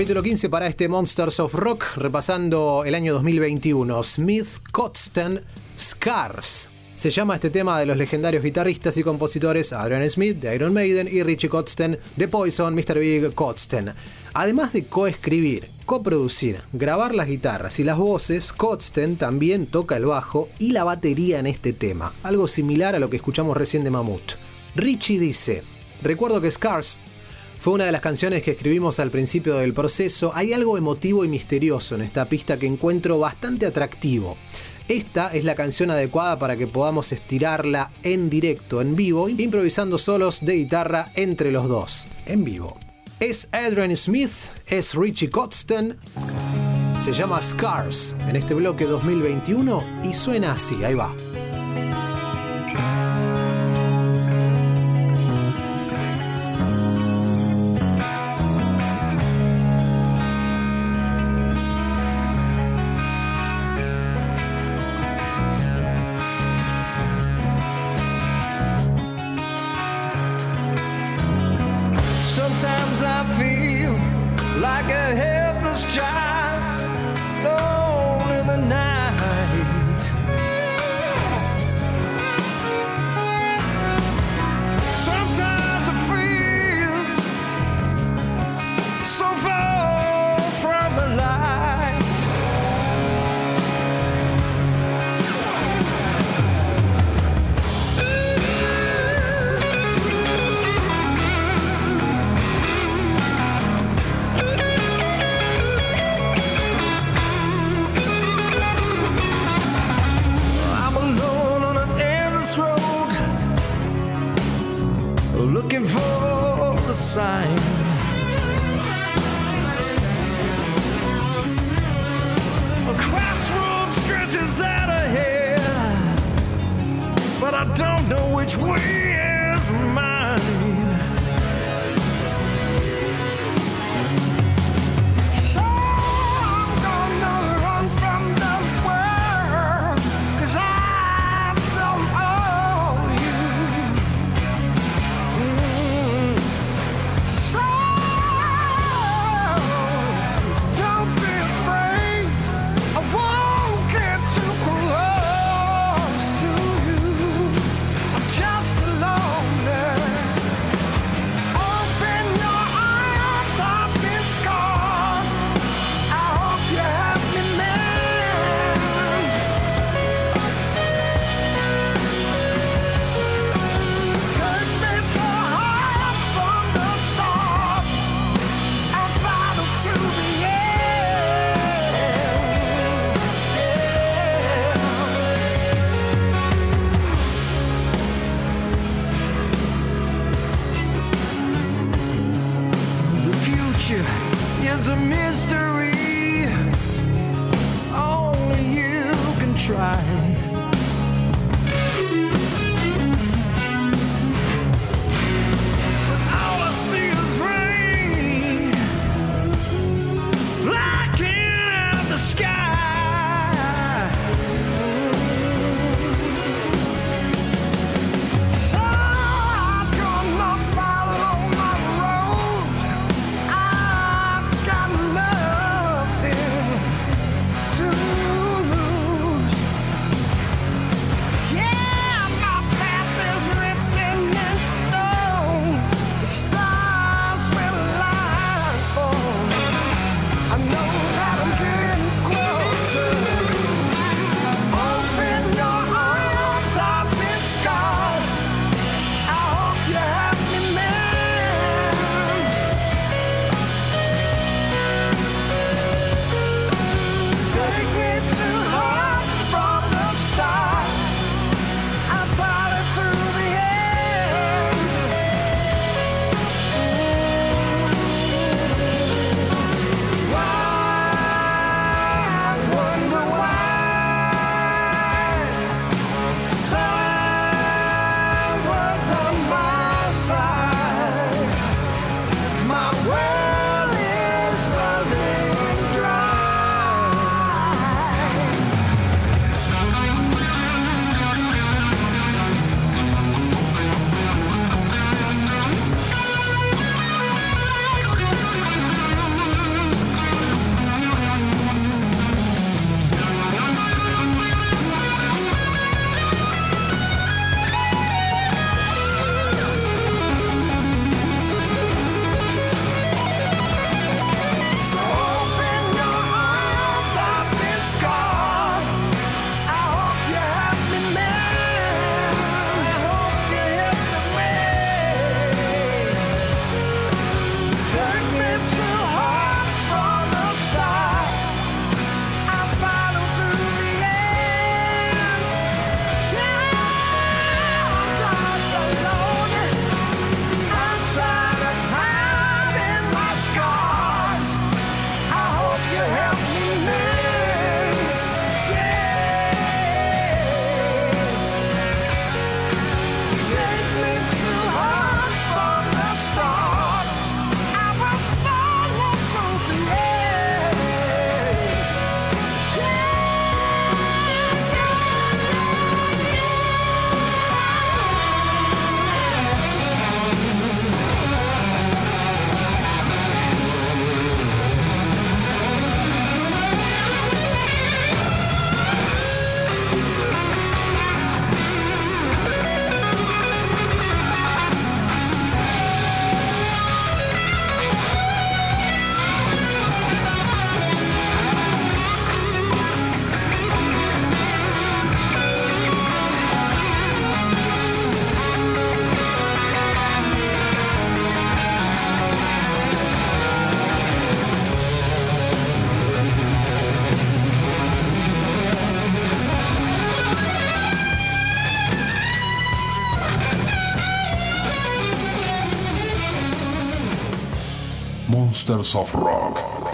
Capítulo 0.02 0.24
15 0.24 0.48
para 0.48 0.66
este 0.66 0.88
Monsters 0.88 1.38
of 1.38 1.54
Rock, 1.54 1.84
repasando 1.94 2.82
el 2.84 2.96
año 2.96 3.12
2021. 3.12 4.02
Smith 4.02 4.48
Cotston 4.72 5.40
Scars. 5.78 6.68
Se 6.92 7.10
llama 7.10 7.36
este 7.36 7.50
tema 7.50 7.78
de 7.78 7.86
los 7.86 7.96
legendarios 7.96 8.42
guitarristas 8.42 8.96
y 8.96 9.04
compositores 9.04 9.72
Adrian 9.72 10.10
Smith 10.10 10.38
de 10.38 10.56
Iron 10.56 10.72
Maiden 10.72 11.08
y 11.08 11.22
Richie 11.22 11.48
Kotzen 11.48 12.00
de 12.16 12.26
Poison, 12.26 12.74
Mr. 12.74 12.98
Big 12.98 13.32
Kotzen. 13.32 13.92
Además 14.34 14.72
de 14.72 14.86
coescribir, 14.86 15.68
coproducir, 15.86 16.62
grabar 16.72 17.14
las 17.14 17.28
guitarras 17.28 17.78
y 17.78 17.84
las 17.84 17.96
voces, 17.96 18.52
Kotzen 18.52 19.14
también 19.14 19.66
toca 19.66 19.96
el 19.96 20.06
bajo 20.06 20.48
y 20.58 20.72
la 20.72 20.82
batería 20.82 21.38
en 21.38 21.46
este 21.46 21.72
tema, 21.72 22.12
algo 22.24 22.48
similar 22.48 22.96
a 22.96 22.98
lo 22.98 23.08
que 23.08 23.18
escuchamos 23.18 23.56
recién 23.56 23.84
de 23.84 23.90
Mammoth. 23.90 24.32
Richie 24.74 25.20
dice, 25.20 25.62
recuerdo 26.02 26.40
que 26.40 26.50
Scars 26.50 27.00
Fue 27.62 27.74
una 27.74 27.84
de 27.84 27.92
las 27.92 28.00
canciones 28.00 28.42
que 28.42 28.50
escribimos 28.50 28.98
al 28.98 29.12
principio 29.12 29.54
del 29.54 29.72
proceso. 29.72 30.32
Hay 30.34 30.52
algo 30.52 30.76
emotivo 30.76 31.24
y 31.24 31.28
misterioso 31.28 31.94
en 31.94 32.00
esta 32.00 32.24
pista 32.24 32.56
que 32.56 32.66
encuentro 32.66 33.20
bastante 33.20 33.66
atractivo. 33.66 34.36
Esta 34.88 35.32
es 35.32 35.44
la 35.44 35.54
canción 35.54 35.92
adecuada 35.92 36.40
para 36.40 36.56
que 36.56 36.66
podamos 36.66 37.12
estirarla 37.12 37.92
en 38.02 38.28
directo, 38.28 38.80
en 38.80 38.96
vivo, 38.96 39.28
improvisando 39.28 39.96
solos 39.96 40.44
de 40.44 40.54
guitarra 40.54 41.12
entre 41.14 41.52
los 41.52 41.68
dos, 41.68 42.08
en 42.26 42.42
vivo. 42.42 42.72
Es 43.20 43.48
Adrian 43.52 43.96
Smith, 43.96 44.32
es 44.66 44.92
Richie 44.94 45.30
Kotzen, 45.30 45.98
se 47.00 47.12
llama 47.12 47.40
Scars 47.40 48.16
en 48.26 48.34
este 48.34 48.54
bloque 48.54 48.86
2021 48.86 50.00
y 50.02 50.12
suena 50.14 50.54
así, 50.54 50.82
ahí 50.82 50.94
va. 50.94 51.14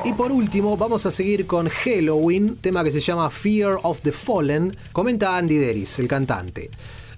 Y 0.04 0.12
por 0.12 0.30
último, 0.30 0.76
vamos 0.76 1.04
a 1.04 1.10
seguir 1.10 1.46
con 1.46 1.68
Halloween, 1.68 2.56
tema 2.56 2.84
que 2.84 2.90
se 2.90 3.00
llama 3.00 3.28
Fear 3.28 3.80
of 3.82 4.00
the 4.02 4.12
Fallen, 4.12 4.76
comenta 4.92 5.36
Andy 5.36 5.56
Deris, 5.56 5.98
el 5.98 6.06
cantante. 6.06 6.70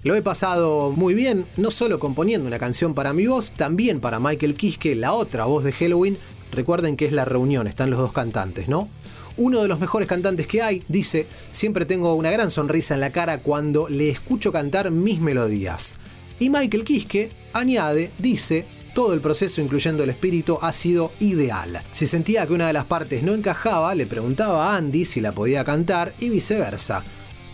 Lo 0.03 0.15
he 0.15 0.23
pasado 0.23 0.89
muy 0.89 1.13
bien, 1.13 1.45
no 1.57 1.69
solo 1.69 1.99
componiendo 1.99 2.47
una 2.47 2.57
canción 2.57 2.95
para 2.95 3.13
mi 3.13 3.27
voz, 3.27 3.51
también 3.51 3.99
para 3.99 4.19
Michael 4.19 4.55
Kiske, 4.55 4.95
la 4.95 5.13
otra 5.13 5.45
voz 5.45 5.63
de 5.63 5.71
Halloween. 5.71 6.17
Recuerden 6.51 6.97
que 6.97 7.05
es 7.05 7.11
la 7.11 7.23
reunión, 7.23 7.67
están 7.67 7.91
los 7.91 7.99
dos 7.99 8.11
cantantes, 8.11 8.67
¿no? 8.67 8.89
Uno 9.37 9.61
de 9.61 9.67
los 9.67 9.79
mejores 9.79 10.07
cantantes 10.07 10.47
que 10.47 10.63
hay, 10.63 10.83
dice, 10.87 11.27
siempre 11.51 11.85
tengo 11.85 12.15
una 12.15 12.31
gran 12.31 12.49
sonrisa 12.49 12.95
en 12.95 13.01
la 13.01 13.11
cara 13.11 13.37
cuando 13.37 13.87
le 13.87 14.09
escucho 14.09 14.51
cantar 14.51 14.89
mis 14.89 15.19
melodías. 15.19 15.97
Y 16.39 16.49
Michael 16.49 16.83
Kiske 16.83 17.29
añade, 17.53 18.09
dice, 18.17 18.65
todo 18.93 19.13
el 19.13 19.21
proceso, 19.21 19.61
incluyendo 19.61 20.03
el 20.03 20.09
espíritu, 20.09 20.59
ha 20.61 20.73
sido 20.73 21.11
ideal. 21.19 21.81
Si 21.91 22.05
sentía 22.07 22.45
que 22.45 22.53
una 22.53 22.67
de 22.67 22.73
las 22.73 22.85
partes 22.85 23.23
no 23.23 23.33
encajaba, 23.33 23.95
le 23.95 24.05
preguntaba 24.05 24.73
a 24.73 24.77
Andy 24.77 25.05
si 25.05 25.21
la 25.21 25.31
podía 25.31 25.63
cantar 25.63 26.13
y 26.19 26.29
viceversa. 26.29 27.03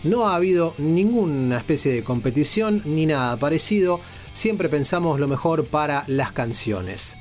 No 0.04 0.28
ha 0.28 0.36
habido 0.36 0.74
ninguna 0.78 1.58
especie 1.58 1.92
de 1.92 2.04
competición 2.04 2.82
ni 2.84 3.06
nada 3.06 3.36
parecido, 3.36 4.00
siempre 4.32 4.68
pensamos 4.68 5.18
lo 5.20 5.28
mejor 5.28 5.66
para 5.66 6.04
las 6.06 6.32
canciones. 6.32 7.16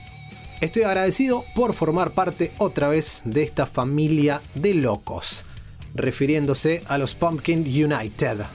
Estoy 0.62 0.84
agradecido 0.84 1.44
por 1.56 1.74
formar 1.74 2.12
parte 2.12 2.52
otra 2.58 2.88
vez 2.88 3.22
de 3.26 3.44
esta 3.44 3.68
familia 3.68 4.42
de 4.56 4.74
locos, 4.74 5.46
refiriéndose 5.94 6.84
a 6.88 6.98
los 6.98 7.14
Pumpkin 7.14 7.60
United. 7.60 8.46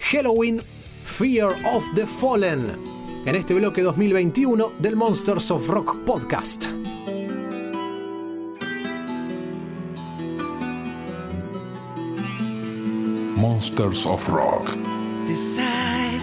Halloween, 0.00 0.62
Fear 1.04 1.54
of 1.74 1.84
the 1.94 2.06
Fallen, 2.06 2.95
en 3.26 3.34
este 3.34 3.54
bloque 3.54 3.82
2021 3.82 4.72
del 4.78 4.94
Monsters 4.94 5.50
of 5.50 5.68
Rock 5.68 5.96
podcast. 6.04 6.66
Monsters 13.34 14.06
of 14.06 14.28
Rock. 14.28 14.76
Decide 15.26 16.20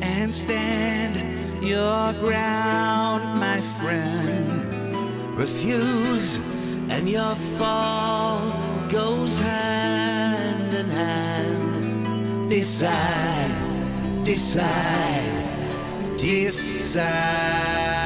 and 0.00 0.34
stand 0.34 1.62
your 1.62 2.14
ground, 2.20 3.38
my 3.38 3.60
friend. 3.82 5.36
Refuse, 5.36 6.38
and 6.88 7.06
your 7.06 7.36
fall 7.58 8.40
goes 8.88 9.38
hand 9.40 10.74
in 10.74 10.90
hand. 10.90 12.48
Decide, 12.48 14.24
decide, 14.24 15.43
decide. 16.24 18.03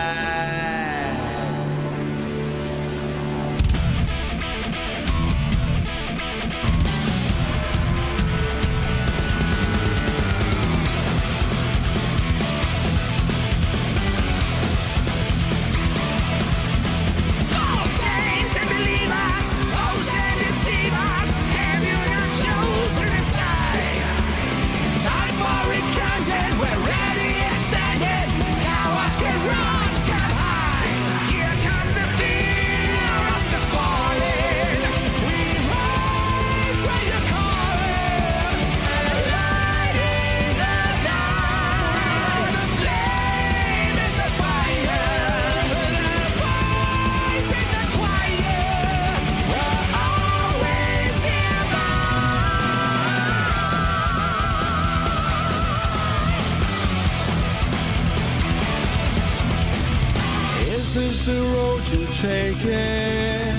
Taking? 62.20 63.54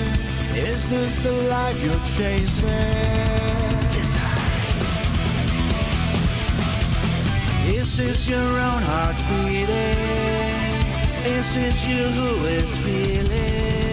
Is 0.54 0.86
this 0.88 1.22
the 1.24 1.32
life 1.32 1.82
you're 1.82 2.04
chasing? 2.16 2.68
Is 7.74 7.96
this 7.96 8.28
your 8.28 8.38
own 8.68 8.82
heart 8.82 9.16
beating? 9.28 9.70
Is 11.24 11.56
it 11.56 11.88
you 11.88 12.04
who 12.18 12.44
is 12.44 12.76
feeling? 12.84 13.89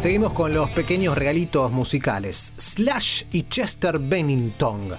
Seguimos 0.00 0.32
con 0.32 0.54
los 0.54 0.70
pequeños 0.70 1.18
regalitos 1.18 1.70
musicales. 1.70 2.54
Slash 2.56 3.24
y 3.32 3.42
Chester 3.42 3.98
Bennington. 3.98 4.92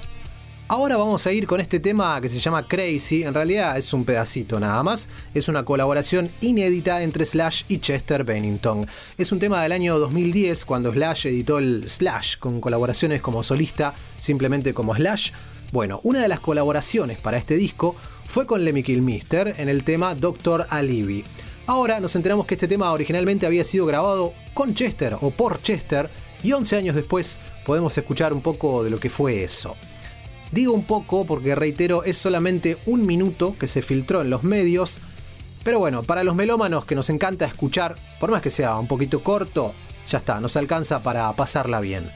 Ahora 0.68 0.96
vamos 0.96 1.26
a 1.26 1.32
ir 1.32 1.48
con 1.48 1.60
este 1.60 1.80
tema 1.80 2.22
que 2.22 2.30
se 2.30 2.38
llama 2.38 2.68
Crazy. 2.68 3.24
En 3.24 3.34
realidad 3.34 3.76
es 3.80 3.92
un 3.94 4.06
pedacito 4.06 4.60
nada 4.60 4.84
más. 4.84 5.10
Es 5.34 5.50
una 5.50 5.66
colaboración 5.66 6.30
inédita 6.40 7.02
entre 7.02 7.26
Slash 7.26 7.64
y 7.68 7.80
Chester 7.80 8.24
Bennington. 8.24 8.86
Es 9.18 9.32
un 9.32 9.40
tema 9.40 9.64
del 9.64 9.72
año 9.72 9.98
2010 9.98 10.66
cuando 10.66 10.94
Slash 10.94 11.26
editó 11.26 11.58
el 11.58 11.90
Slash 11.90 12.38
con 12.38 12.62
colaboraciones 12.62 13.24
como 13.24 13.42
solista, 13.42 13.96
simplemente 14.20 14.76
como 14.76 14.96
Slash. 14.96 15.32
Bueno, 15.72 16.00
una 16.04 16.22
de 16.22 16.28
las 16.28 16.42
colaboraciones 16.42 17.18
para 17.18 17.38
este 17.38 17.56
disco 17.56 17.96
fue 18.28 18.46
con 18.46 18.64
Lemmy 18.64 18.84
Kilmister 18.84 19.56
en 19.58 19.68
el 19.68 19.84
tema 19.84 20.14
Doctor 20.14 20.68
Alibi. 20.70 21.24
Ahora 21.68 22.00
nos 22.00 22.16
enteramos 22.16 22.46
que 22.46 22.56
este 22.56 22.68
tema 22.68 22.92
originalmente 22.92 23.46
había 23.46 23.64
sido 23.64 23.86
grabado 23.86 24.34
con 24.54 24.74
Chester 24.74 25.18
o 25.22 25.32
por 25.32 25.62
Chester 25.62 26.10
y 26.44 26.52
11 26.54 26.78
años 26.78 26.96
después 26.96 27.40
podemos 27.66 27.98
escuchar 27.98 28.34
un 28.34 28.42
poco 28.42 28.84
de 28.84 28.90
lo 28.90 29.00
que 29.00 29.10
fue 29.10 29.44
eso. 29.44 29.76
Digo 30.52 30.74
un 30.74 30.84
poco 30.84 31.26
porque 31.26 31.56
reitero, 31.56 32.04
es 32.04 32.18
solamente 32.18 32.78
un 32.86 33.06
minuto 33.06 33.56
que 33.58 33.68
se 33.68 33.82
filtró 33.82 34.22
en 34.22 34.30
los 34.30 34.44
medios, 34.44 35.00
pero 35.64 35.80
bueno, 35.80 36.04
para 36.04 36.24
los 36.24 36.36
melómanos 36.36 36.86
que 36.86 36.96
nos 36.96 37.10
encanta 37.10 37.46
escuchar, 37.46 37.96
por 38.20 38.32
más 38.32 38.42
que 38.42 38.50
sea 38.50 38.78
un 38.78 38.88
poquito 38.88 39.24
corto, 39.24 39.72
ya 40.10 40.18
está, 40.18 40.42
nos 40.42 40.58
alcanza 40.58 41.04
para 41.04 41.32
pasarla 41.34 41.80
bien. 41.80 42.10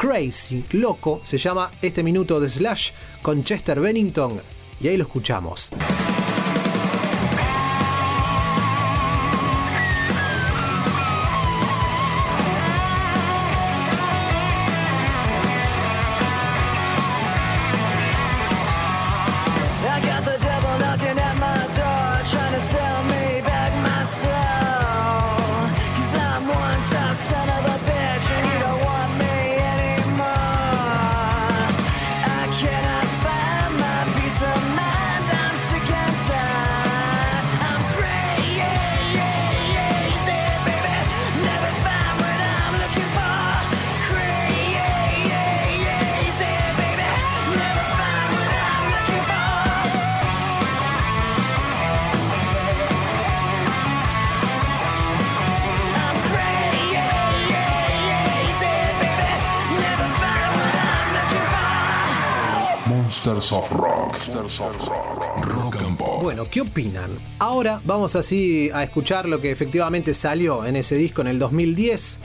Crazy, 0.00 0.64
loco, 0.72 1.20
se 1.24 1.36
llama 1.36 1.70
este 1.82 2.02
minuto 2.02 2.40
de 2.40 2.48
Slash 2.48 2.92
con 3.22 3.44
Chester 3.44 3.80
Bennington 3.80 4.40
y 4.80 4.88
ahí 4.88 4.96
lo 4.96 5.04
escuchamos. 5.04 5.70
Ahora 67.38 67.80
vamos 67.84 68.16
así 68.16 68.70
a 68.74 68.82
escuchar 68.82 69.26
lo 69.26 69.40
que 69.40 69.50
efectivamente 69.50 70.12
salió 70.12 70.66
en 70.66 70.76
ese 70.76 70.96
disco 70.96 71.22
en 71.22 71.28
el 71.28 71.38
2010. 71.38 72.20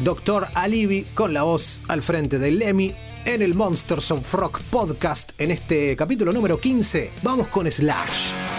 Doctor 0.00 0.46
Alibi 0.54 1.04
con 1.14 1.32
la 1.32 1.42
voz 1.42 1.80
al 1.88 2.02
frente 2.02 2.38
de 2.38 2.50
Lemmy 2.50 2.94
en 3.24 3.42
el 3.42 3.54
Monsters 3.54 4.10
of 4.10 4.34
Rock 4.34 4.60
podcast 4.70 5.32
en 5.38 5.50
este 5.50 5.96
capítulo 5.96 6.32
número 6.32 6.60
15. 6.60 7.10
Vamos 7.22 7.48
con 7.48 7.70
Slash. 7.70 8.55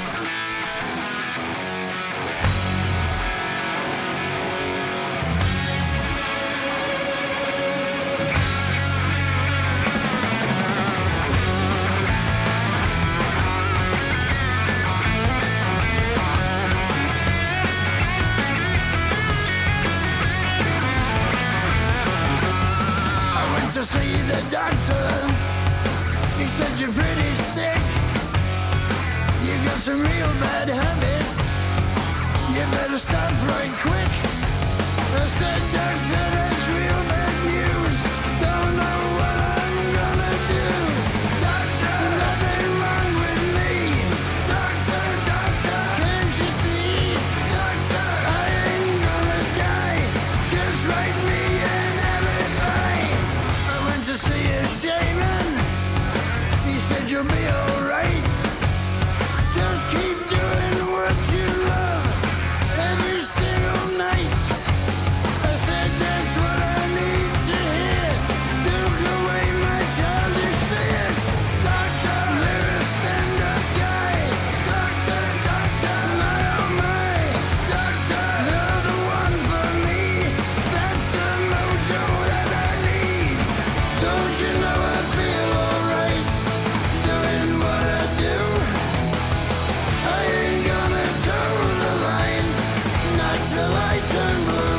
I 93.75 93.99
turn 93.99 94.45
blue. 94.45 94.76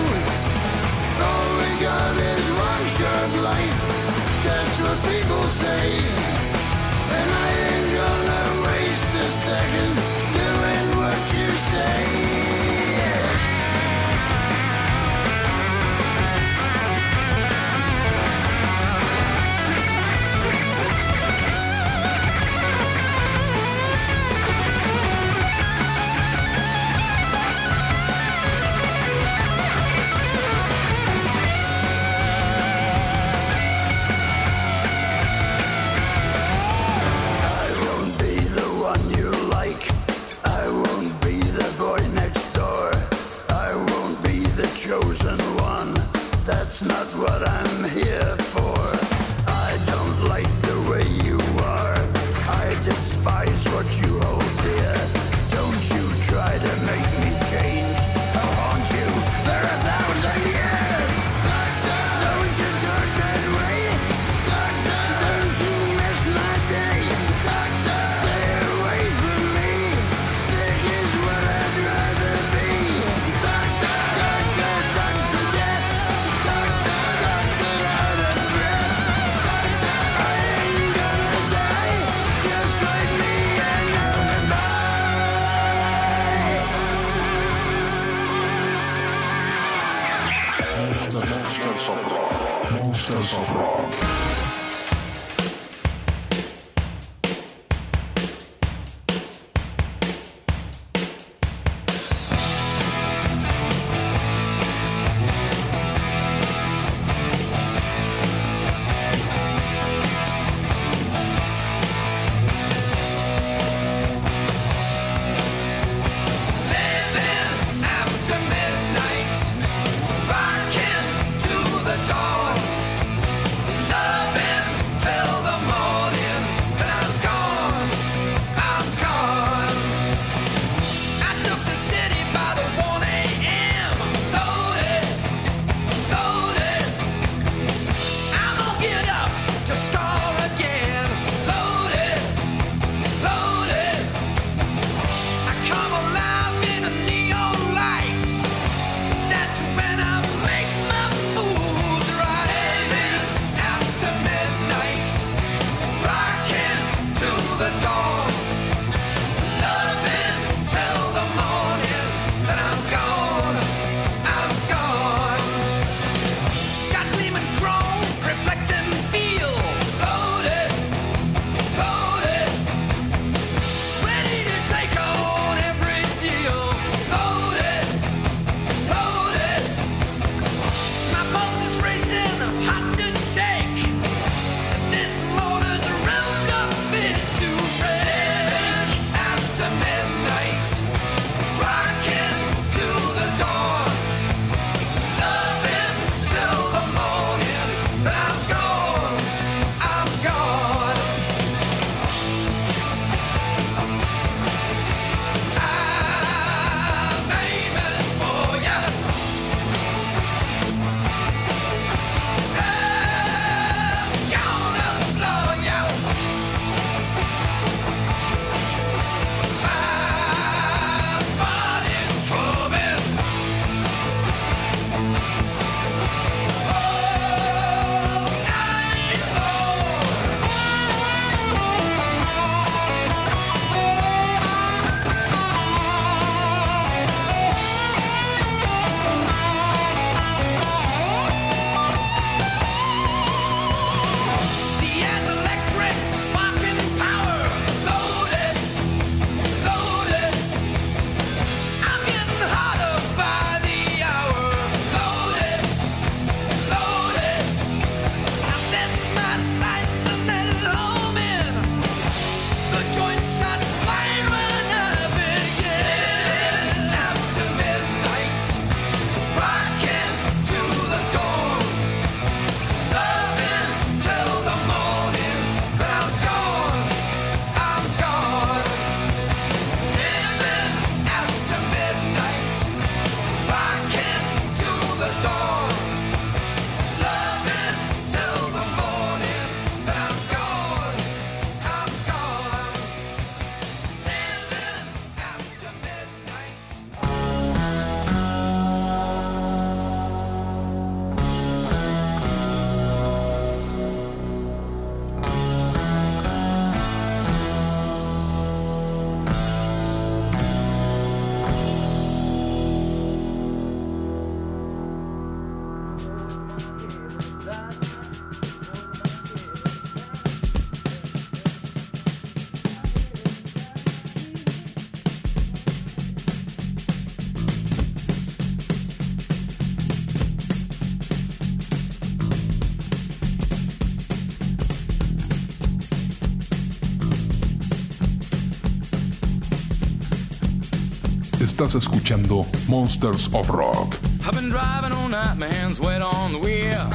Estás 341.60 341.74
escuchando 341.74 342.46
Monsters 342.68 343.28
of 343.34 343.50
Rock. 343.50 343.96
I've 344.24 344.32
been 344.32 344.48
driving 344.48 344.92
all 344.92 345.08
night, 345.08 345.36
my 345.38 345.48
hands 345.48 345.80
wet 345.80 346.02
on 346.02 346.30
the 346.30 346.38
wheel. 346.38 346.88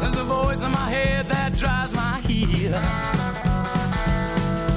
There's 0.00 0.16
a 0.16 0.24
voice 0.24 0.62
in 0.62 0.70
my 0.70 0.88
head 0.88 1.26
that 1.26 1.54
drives 1.58 1.94
my 1.94 2.18
heel. 2.20 2.72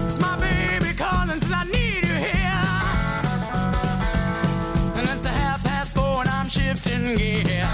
It's 0.07 0.19
my 0.19 0.37
baby 0.41 0.93
calling, 0.93 1.39
says 1.39 1.53
I 1.53 1.63
need 1.71 2.03
you 2.03 2.15
here. 2.15 2.67
And 4.97 5.07
it's 5.07 5.23
a 5.23 5.29
half 5.29 5.63
past 5.63 5.95
four 5.95 6.19
and 6.19 6.29
I'm 6.29 6.49
shifting 6.49 7.15
gear. 7.15 7.68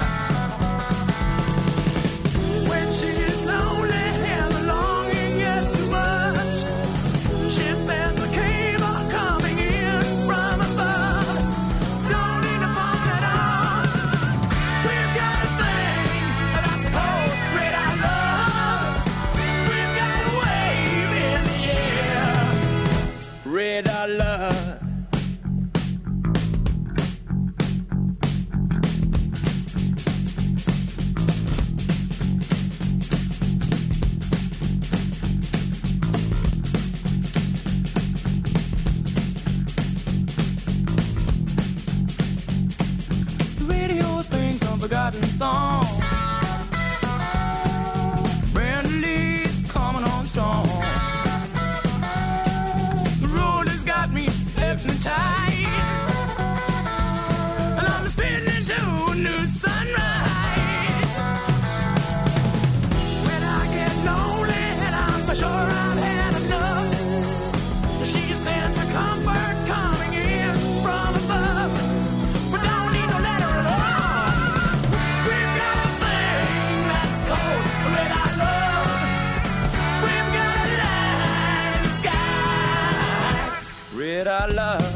our 84.46 84.54
love. 84.54 84.95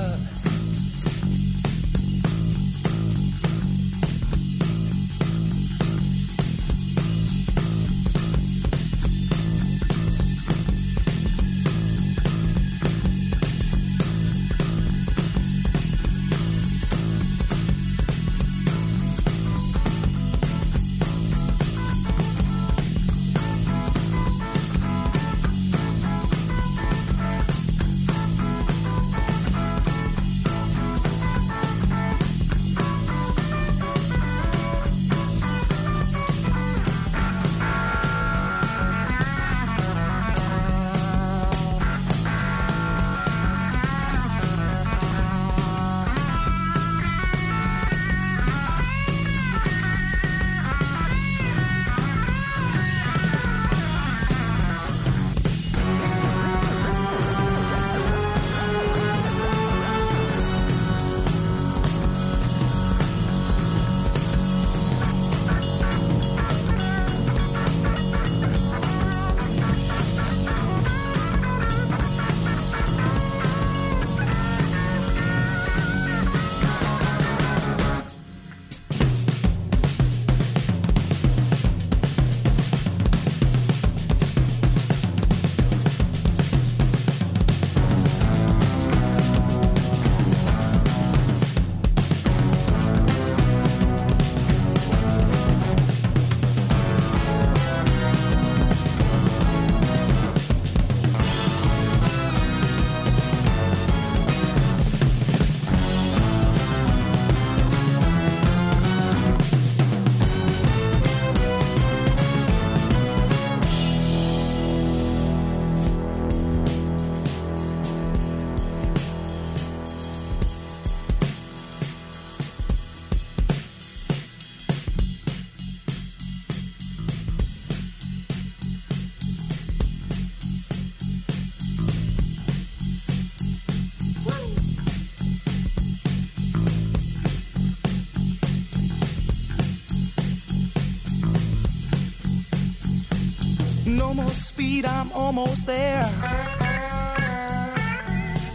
I'm 144.86 145.12
almost 145.12 145.66
there. 145.66 146.08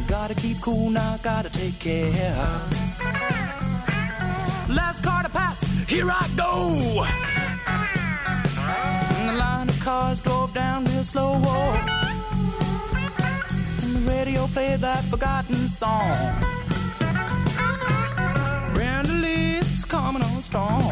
Gotta 0.09 0.35
keep 0.35 0.61
cool 0.61 0.91
now, 0.91 1.17
gotta 1.23 1.51
take 1.51 1.79
care. 1.79 2.35
Last 4.69 5.03
car 5.03 5.23
to 5.23 5.29
pass, 5.29 5.61
here 5.89 6.09
I 6.11 6.27
go. 6.37 7.05
And 9.19 9.29
the 9.29 9.35
line 9.39 9.69
of 9.69 9.81
cars 9.81 10.21
drove 10.21 10.55
down 10.55 10.85
real 10.85 11.05
slow. 11.05 11.35
And 13.83 13.97
the 13.97 14.11
radio 14.11 14.47
played 14.47 14.81
that 14.81 15.05
forgotten 15.05 15.69
song. 15.69 16.17
Brenda 18.73 19.13
Lee's 19.13 19.85
coming 19.85 20.23
on 20.23 20.41
strong. 20.43 20.83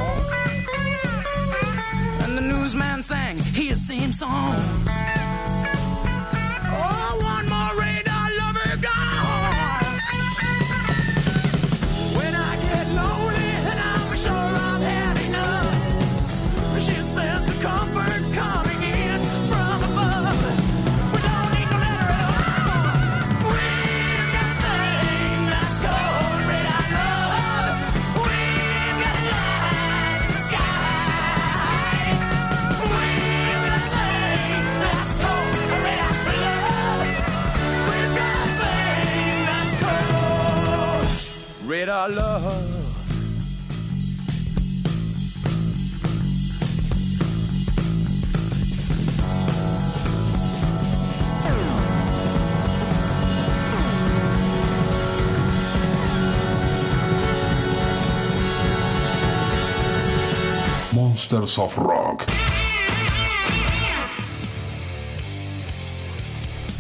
And 2.23 2.37
the 2.37 2.43
newsman 2.43 3.03
sang 3.03 3.39
his 3.39 3.87
same 3.87 4.13
song. 4.13 4.57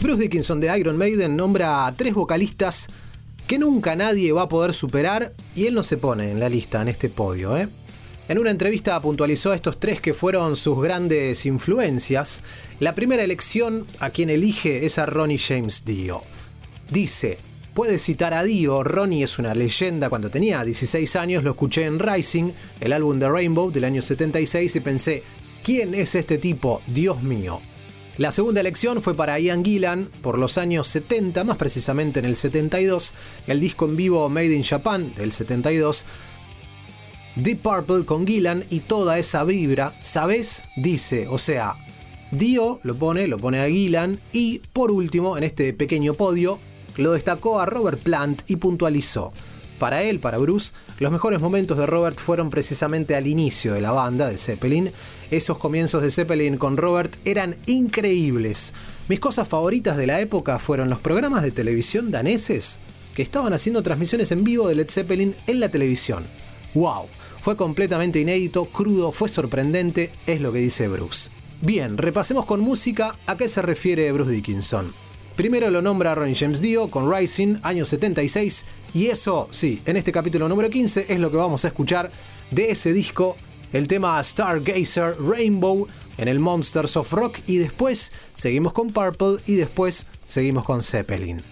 Bruce 0.01 0.23
Dickinson 0.23 0.61
de 0.61 0.77
Iron 0.79 0.97
Maiden 0.97 1.37
nombra 1.37 1.87
a 1.87 1.97
tres 1.97 2.13
vocalistas 2.13 2.89
que 3.47 3.59
nunca 3.59 3.95
nadie 3.95 4.33
va 4.33 4.43
a 4.43 4.49
poder 4.49 4.75
superar 4.75 5.33
y 5.55 5.67
él 5.67 5.75
no 5.75 5.83
se 5.83 5.97
pone 5.97 6.31
en 6.31 6.41
la 6.41 6.49
lista, 6.49 6.83
en 6.83 6.89
este 6.89 7.09
podio. 7.09 7.57
¿eh? 7.57 7.69
En 8.29 8.39
una 8.39 8.51
entrevista 8.51 9.01
puntualizó 9.01 9.53
a 9.53 9.55
estos 9.55 9.79
tres 9.79 10.01
que 10.01 10.15
fueron 10.15 10.57
sus 10.57 10.83
grandes 10.83 11.47
influencias. 11.47 12.43
La 12.81 12.95
primera 12.95 13.23
elección 13.23 13.87
a 14.01 14.11
quien 14.11 14.31
elige 14.31 14.87
es 14.87 14.99
a 14.99 15.07
Ronnie 15.07 15.39
James 15.39 15.85
Dio. 15.85 16.23
Dice, 16.91 17.39
puede 17.75 17.99
citar 17.99 18.35
a 18.35 18.45
Dio, 18.45 18.83
Ronnie 18.83 19.25
es 19.25 19.39
una 19.39 19.55
leyenda, 19.55 20.11
cuando 20.11 20.31
tenía 20.31 20.65
16 20.65 21.17
años 21.17 21.45
lo 21.45 21.53
escuché 21.53 21.85
en 21.85 21.99
Rising, 21.99 22.51
el 22.81 22.93
álbum 22.93 23.19
de 23.19 23.29
Rainbow 23.29 23.71
del 23.71 23.85
año 23.85 24.03
76 24.03 24.77
y 24.77 24.81
pensé, 24.81 25.23
¿quién 25.63 25.95
es 25.95 26.15
este 26.15 26.39
tipo? 26.39 26.83
Dios 26.87 27.23
mío. 27.23 27.61
La 28.19 28.31
segunda 28.31 28.61
elección 28.61 29.01
fue 29.01 29.15
para 29.15 29.39
Ian 29.39 29.65
Gillan 29.65 30.09
por 30.21 30.39
los 30.39 30.59
años 30.59 30.87
70, 30.89 31.45
más 31.45 31.57
precisamente 31.57 32.21
en 32.21 32.27
el 32.27 32.37
72, 32.37 33.15
el 33.47 33.59
disco 33.59 33.87
en 33.87 33.97
vivo 33.97 34.29
Made 34.29 34.55
in 34.55 34.65
Japan 34.65 35.15
del 35.15 35.33
72, 35.33 36.05
Deep 37.37 37.63
Purple 37.63 38.05
con 38.05 38.27
Gillan 38.27 38.65
y 38.69 38.81
toda 38.81 39.19
esa 39.19 39.45
vibra, 39.45 39.95
¿sabes? 40.03 40.65
Dice, 40.77 41.27
o 41.29 41.39
sea, 41.39 41.77
Dio 42.31 42.81
lo 42.83 42.97
pone, 42.97 43.27
lo 43.29 43.39
pone 43.39 43.61
a 43.61 43.69
Gillan 43.69 44.21
y 44.31 44.59
por 44.75 44.91
último, 44.91 45.39
en 45.39 45.45
este 45.45 45.73
pequeño 45.73 46.13
podio, 46.13 46.59
lo 46.97 47.13
destacó 47.13 47.61
a 47.61 47.67
Robert 47.67 48.01
Plant 48.01 48.43
y 48.49 48.57
puntualizó. 48.57 49.33
Para 49.79 50.05
él, 50.05 50.21
para 50.21 50.39
Bruce, 50.39 50.75
los 51.01 51.11
mejores 51.11 51.41
momentos 51.41 51.77
de 51.77 51.87
Robert 51.87 52.19
fueron 52.19 52.51
precisamente 52.51 53.17
al 53.17 53.27
inicio 53.27 53.75
de 53.75 53.81
la 53.81 53.91
banda 53.91 54.29
de 54.29 54.39
Zeppelin. 54.39 54.93
Esos 55.31 55.59
comienzos 55.59 56.03
de 56.03 56.11
Zeppelin 56.13 56.57
con 56.57 56.77
Robert 56.77 57.17
eran 57.25 57.57
increíbles. 57.67 58.75
Mis 59.09 59.19
cosas 59.19 59.49
favoritas 59.49 59.97
de 59.97 60.07
la 60.07 60.21
época 60.21 60.61
fueron 60.61 60.89
los 60.89 61.01
programas 61.01 61.43
de 61.43 61.51
televisión 61.51 62.13
daneses 62.13 62.79
que 63.17 63.23
estaban 63.23 63.53
haciendo 63.53 63.83
transmisiones 63.83 64.31
en 64.31 64.45
vivo 64.45 64.69
de 64.69 64.77
Led 64.77 64.89
Zeppelin 64.89 65.35
en 65.49 65.59
la 65.59 65.69
televisión. 65.69 66.25
¡Wow! 66.75 67.07
Fue 67.41 67.57
completamente 67.57 68.21
inédito, 68.21 68.67
crudo, 68.67 69.11
fue 69.11 69.29
sorprendente, 69.29 70.13
es 70.27 70.41
lo 70.41 70.53
que 70.53 70.61
dice 70.61 70.87
Bruce. 70.87 71.29
Bien, 71.61 71.99
repasemos 71.99 72.45
con 72.45 72.61
música 72.61 73.17
a 73.27 73.37
qué 73.37 73.49
se 73.49 73.63
refiere 73.63 74.13
Bruce 74.13 74.31
Dickinson. 74.31 74.93
Primero 75.37 75.71
lo 75.71 75.81
nombra 75.81 76.15
Ronnie 76.15 76.35
James 76.35 76.61
Dio 76.61 76.89
con 76.89 77.11
Rising, 77.11 77.57
año 77.63 77.87
76, 77.87 78.67
y 78.93 79.07
eso, 79.07 79.49
sí, 79.51 79.81
en 79.87 79.97
este 79.97 80.13
capítulo 80.13 80.47
número 80.47 80.69
15 80.69 81.07
es 81.09 81.21
lo 81.21 81.31
que 81.31 81.39
vamos 81.39 81.65
a 81.65 81.69
escuchar 81.69 82.11
de 82.51 82.71
ese 82.71 82.93
disco, 82.93 83.37
el 83.73 83.89
tema 83.89 84.23
Stargazer 84.23 85.17
Rainbow 85.19 85.87
en 86.19 86.29
el 86.29 86.39
Monsters 86.39 86.99
of 86.99 87.11
Rock, 87.13 87.39
y 87.47 87.57
después 87.57 88.13
seguimos 88.35 88.75
con 88.75 88.91
Purple 88.91 89.39
y 89.47 89.55
después 89.55 90.07
seguimos 90.27 90.65
con 90.65 90.83
Zeppelin. 90.83 91.43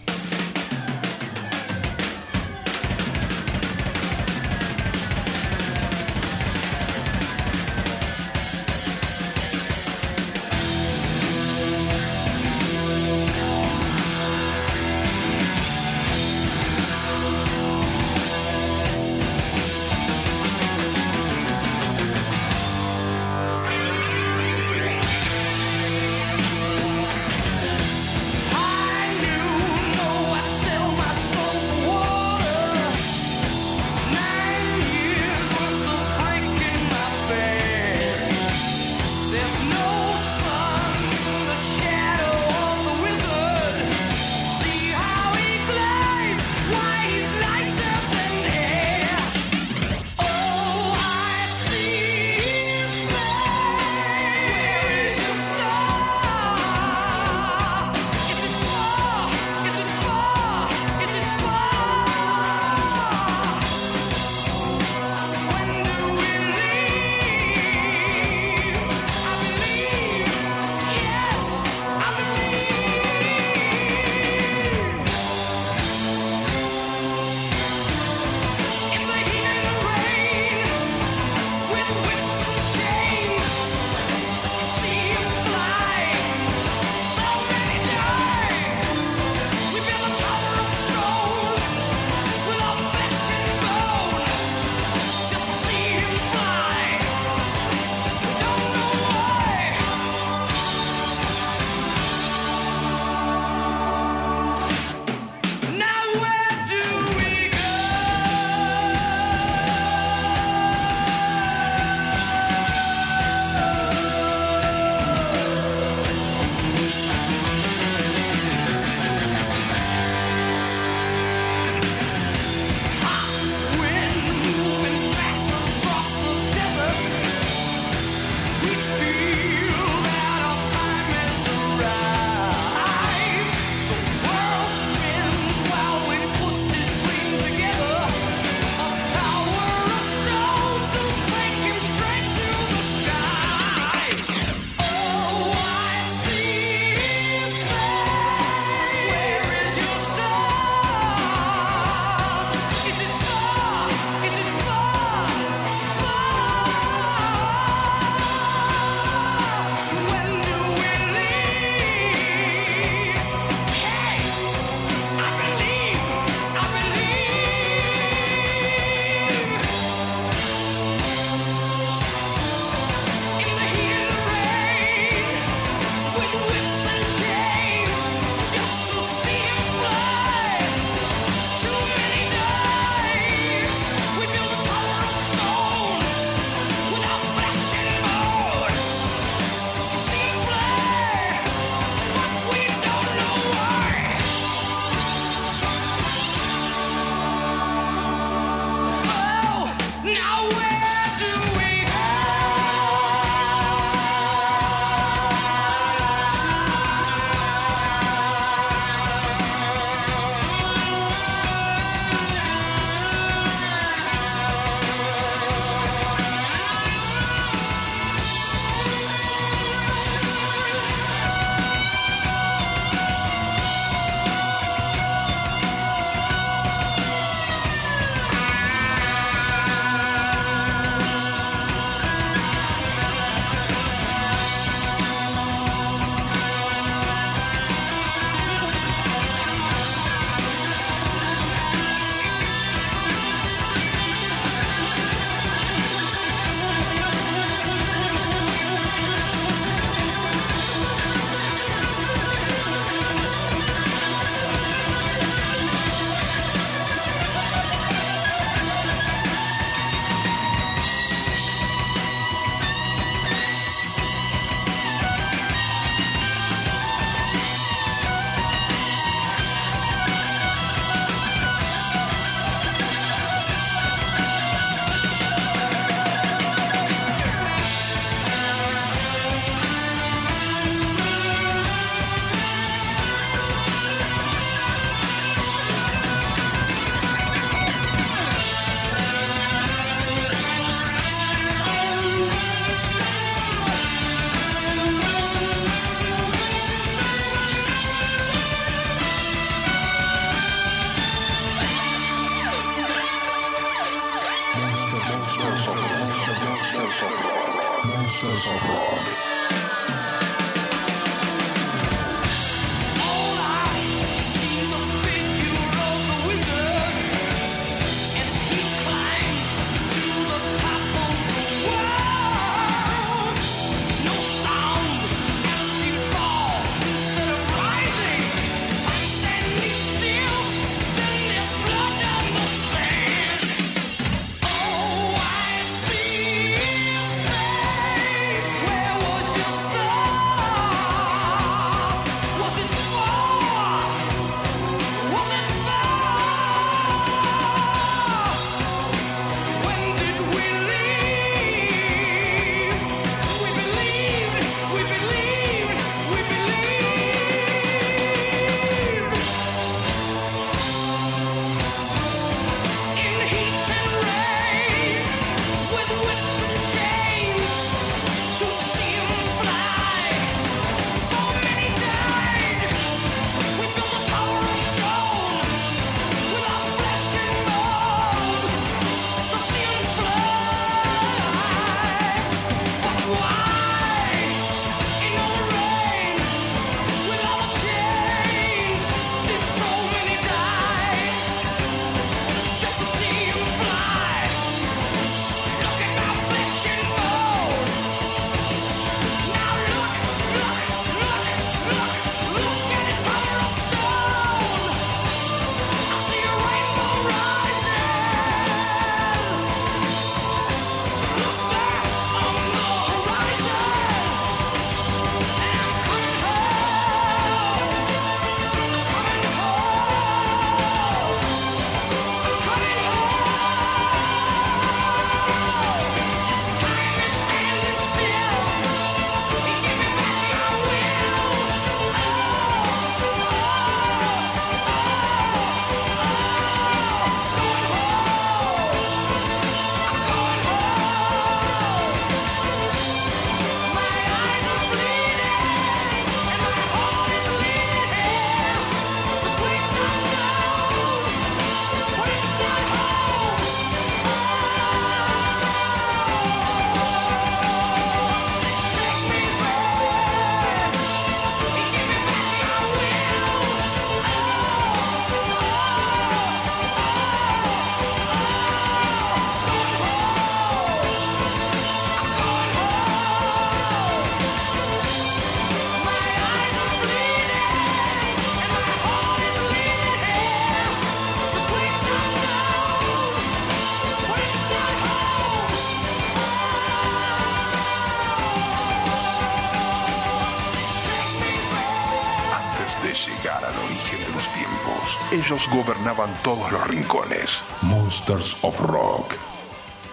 Ellos 495.31 495.49
gobernaban 495.53 496.11
todos 496.25 496.51
los 496.51 496.67
rincones. 496.67 497.45
Monsters 497.63 498.37
of 498.43 498.61
Rock. 498.63 499.15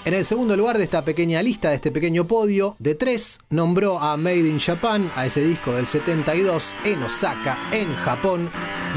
En 0.04 0.16
el 0.16 0.26
segundo 0.26 0.58
lugar 0.58 0.80
de 0.80 0.84
esta 0.84 1.06
pequeña 1.06 1.44
lista, 1.44 1.70
de 1.70 1.76
este 1.76 1.92
pequeño 1.92 2.26
podio, 2.26 2.76
de 2.80 2.96
tres, 2.96 3.38
nombró 3.52 4.00
a 4.00 4.18
Made 4.18 4.48
in 4.50 4.60
Japan, 4.60 5.12
a 5.16 5.28
ese 5.28 5.42
disco 5.42 5.74
del 5.74 5.86
72, 5.86 6.76
en 6.86 7.04
Osaka, 7.04 7.56
en 7.72 7.96
Japón. 7.98 8.50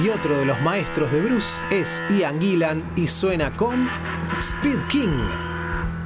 Y 0.03 0.09
otro 0.09 0.39
de 0.39 0.47
los 0.47 0.59
maestros 0.63 1.13
de 1.13 1.21
Bruce 1.21 1.63
es 1.71 2.03
Ian 2.09 2.41
Gillan 2.41 2.91
y 2.97 3.07
suena 3.07 3.53
con 3.53 3.91
Speed 4.39 4.87
King, 4.89 5.21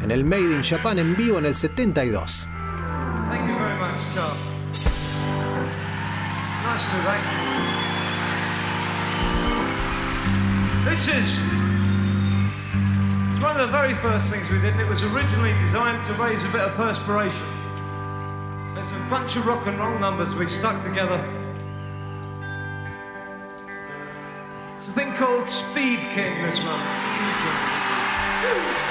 en 0.02 0.10
el 0.10 0.24
Made 0.24 0.52
in 0.52 0.64
Japan 0.64 0.98
en 0.98 1.14
vivo 1.14 1.38
en 1.38 1.46
el 1.46 1.54
72. 1.54 2.48
Thank 3.30 3.48
you 3.48 3.54
very 3.54 3.78
much. 3.78 4.00
Nice 6.64 7.23
This 10.94 11.08
is 11.08 11.38
it's 13.32 13.42
one 13.42 13.50
of 13.50 13.58
the 13.58 13.72
very 13.72 13.94
first 13.94 14.30
things 14.30 14.48
we 14.48 14.60
did, 14.60 14.74
and 14.74 14.80
it 14.80 14.86
was 14.86 15.02
originally 15.02 15.52
designed 15.60 16.06
to 16.06 16.14
raise 16.14 16.40
a 16.44 16.48
bit 16.50 16.60
of 16.60 16.72
perspiration. 16.74 17.42
There's 18.76 18.92
a 18.92 19.06
bunch 19.10 19.34
of 19.34 19.44
rock 19.44 19.66
and 19.66 19.76
roll 19.76 19.98
numbers 19.98 20.32
we 20.36 20.46
stuck 20.46 20.80
together. 20.84 21.18
It's 24.78 24.86
a 24.86 24.92
thing 24.92 25.14
called 25.14 25.48
Speed 25.48 25.98
King, 26.14 26.44
this 26.44 26.60
one. 26.60 28.83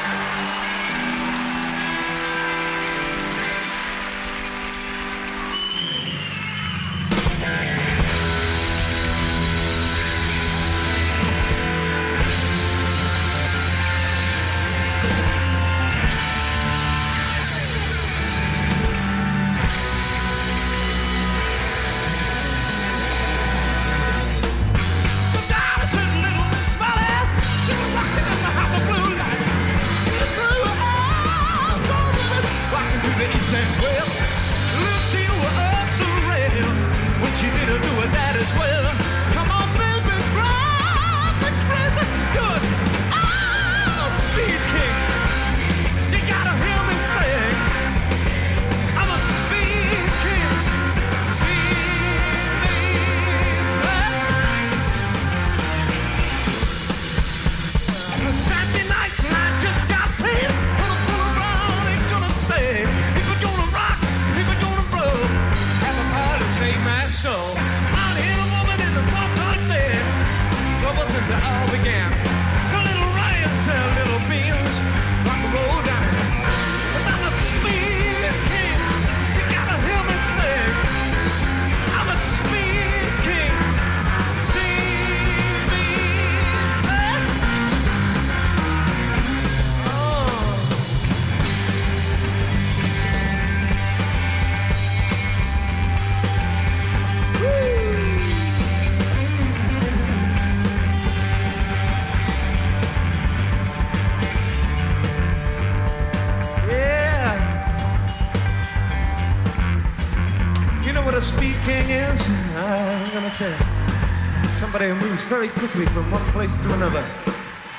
Quickly 115.74 115.92
from 115.94 116.12
one 116.12 116.24
place 116.32 116.52
to 116.52 116.74
another. 116.74 117.04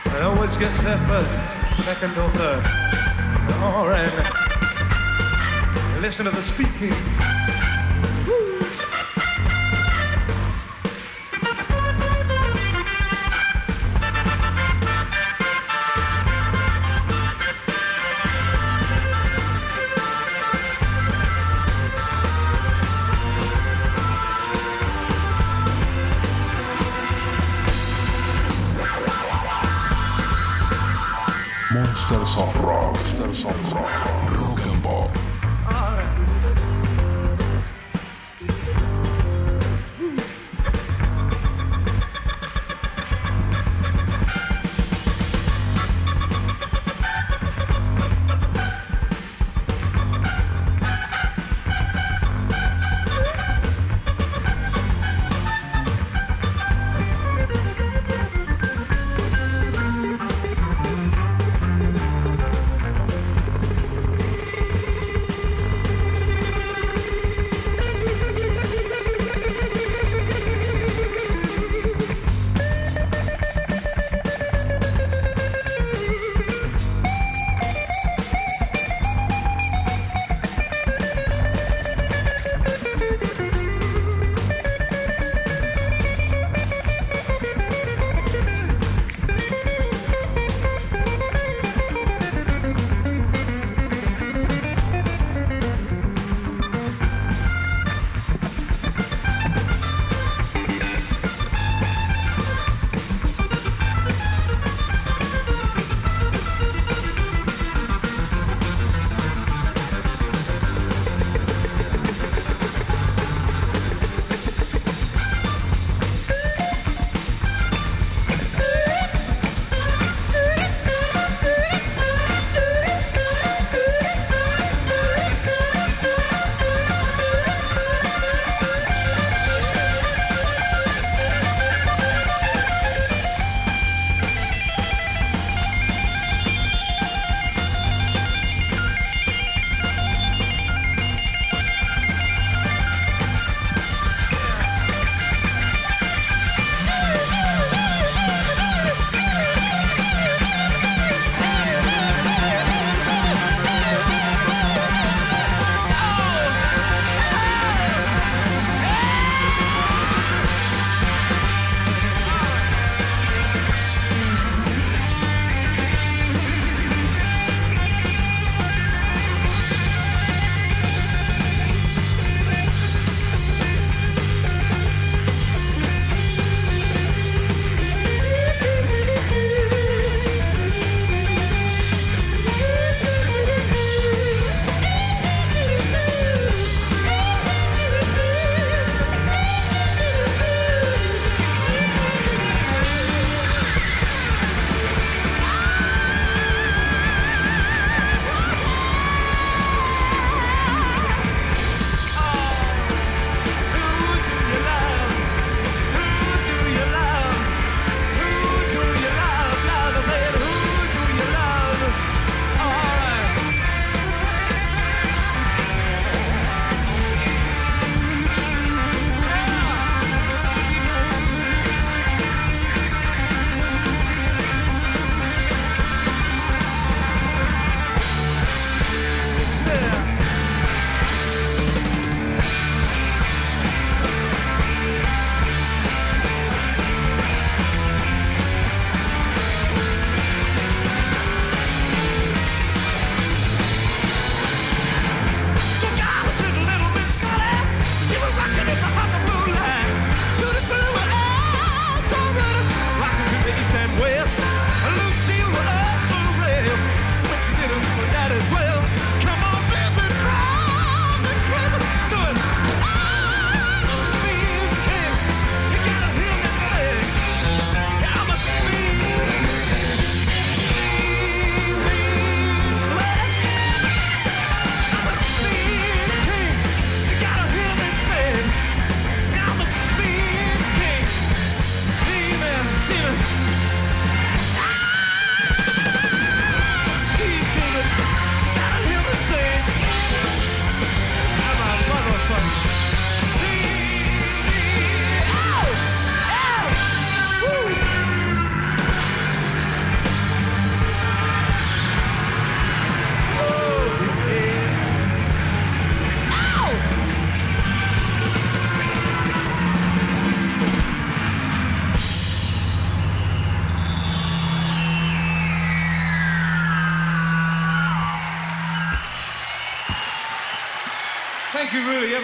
And 0.07 0.25
always 0.25 0.57
gets 0.57 0.81
there 0.83 0.99
first, 1.07 1.31
second 1.85 2.11
or 2.19 2.29
third. 2.31 2.65
Right. 2.65 4.13
now. 4.19 6.01
Listen 6.01 6.25
to 6.25 6.33
the 6.33 6.43
speed 6.43 6.69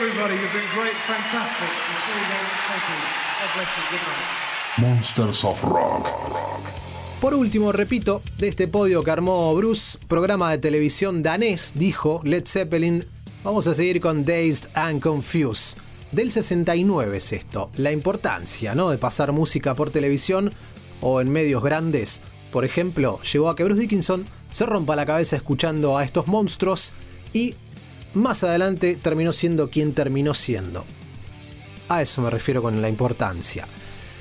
everybody. 0.00 0.34
You've 0.34 0.52
been 0.54 0.70
great, 0.74 0.96
fantastic. 1.06 1.68
We'll 1.68 2.00
see 2.06 2.16
you 2.16 2.24
again. 2.24 2.46
Thank 2.68 2.84
you. 2.88 2.98
God 3.40 3.50
bless 3.54 3.70
you. 3.76 3.84
Good 3.90 4.04
night. 4.08 4.94
Monsters 4.94 5.44
of 5.44 5.62
Rock. 5.64 6.08
Por 7.20 7.34
último, 7.34 7.70
repito, 7.70 8.22
de 8.38 8.48
este 8.48 8.66
podio 8.66 9.02
que 9.02 9.10
armó 9.10 9.54
Bruce, 9.54 9.98
programa 10.08 10.50
de 10.52 10.58
televisión 10.58 11.22
danés, 11.22 11.72
dijo 11.74 12.22
Led 12.24 12.46
Zeppelin, 12.46 13.04
vamos 13.44 13.66
a 13.66 13.74
seguir 13.74 14.00
con 14.00 14.24
Dazed 14.24 14.70
and 14.72 15.02
Confused. 15.02 15.78
Del 16.12 16.30
69 16.30 17.18
es 17.18 17.32
esto, 17.34 17.70
la 17.76 17.92
importancia 17.92 18.74
¿no? 18.74 18.88
de 18.88 18.96
pasar 18.96 19.32
música 19.32 19.74
por 19.74 19.90
televisión 19.90 20.50
o 21.02 21.20
en 21.20 21.28
medios 21.28 21.62
grandes. 21.62 22.22
Por 22.50 22.64
ejemplo, 22.64 23.20
llevó 23.30 23.50
a 23.50 23.56
que 23.56 23.64
Bruce 23.64 23.82
Dickinson 23.82 24.24
se 24.50 24.64
rompa 24.64 24.96
la 24.96 25.04
cabeza 25.04 25.36
escuchando 25.36 25.98
a 25.98 26.04
estos 26.04 26.26
monstruos 26.26 26.94
y 27.34 27.54
más 28.14 28.44
adelante 28.44 28.96
terminó 29.00 29.32
siendo 29.32 29.70
quien 29.70 29.94
terminó 29.94 30.34
siendo. 30.34 30.84
A 31.88 32.02
eso 32.02 32.22
me 32.22 32.30
refiero 32.30 32.62
con 32.62 32.80
la 32.80 32.88
importancia. 32.88 33.66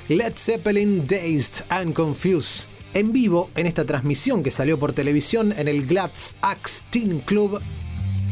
Led 0.08 0.34
Zeppelin 0.36 1.06
Dazed 1.06 1.66
and 1.70 1.94
Confused 1.94 2.68
en 2.94 3.12
vivo 3.12 3.52
en 3.56 3.68
esta 3.68 3.86
transmisión 3.86 4.42
que 4.42 4.52
salió 4.52 4.80
por 4.80 4.94
televisión 4.94 5.54
en 5.56 5.68
el 5.68 5.86
Glad's 5.86 6.36
Axe 6.42 6.84
Teen 6.90 7.20
Club 7.20 7.62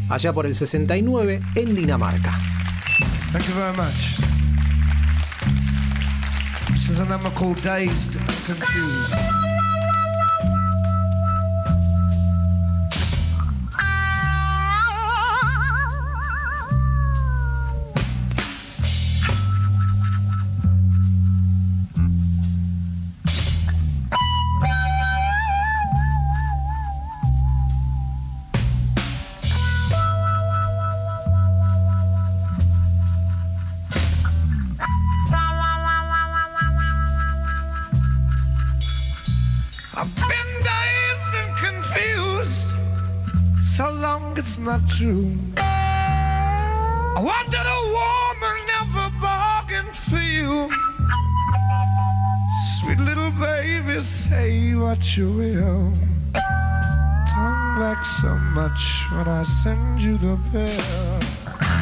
allá 0.10 0.34
por 0.34 0.46
el 0.46 0.56
69 0.56 1.40
en 1.56 1.76
Dinamarca. 1.76 2.38
Thank 3.32 3.48
you 3.48 3.54
very 3.54 3.76
much. 3.76 4.18
This 6.72 6.90
is 6.90 7.00
a 7.00 7.06
Dazed 7.06 8.16
and 8.16 8.46
Confused. 8.46 9.47
True. 44.98 45.32
I 45.58 47.22
wanted 47.22 47.68
a 47.78 47.82
woman, 47.98 48.58
never 48.74 49.06
bargained 49.22 49.96
for 49.96 50.18
you. 50.18 50.72
Sweet 52.80 53.00
little 53.00 53.30
baby, 53.32 54.02
say 54.02 54.74
what 54.74 55.16
you 55.16 55.32
will. 55.32 55.94
Turn 56.34 57.60
back 57.78 58.04
so 58.06 58.34
much 58.58 59.06
when 59.12 59.28
I 59.28 59.44
send 59.44 60.00
you 60.00 60.18
the 60.18 60.36
bill. 60.52 61.77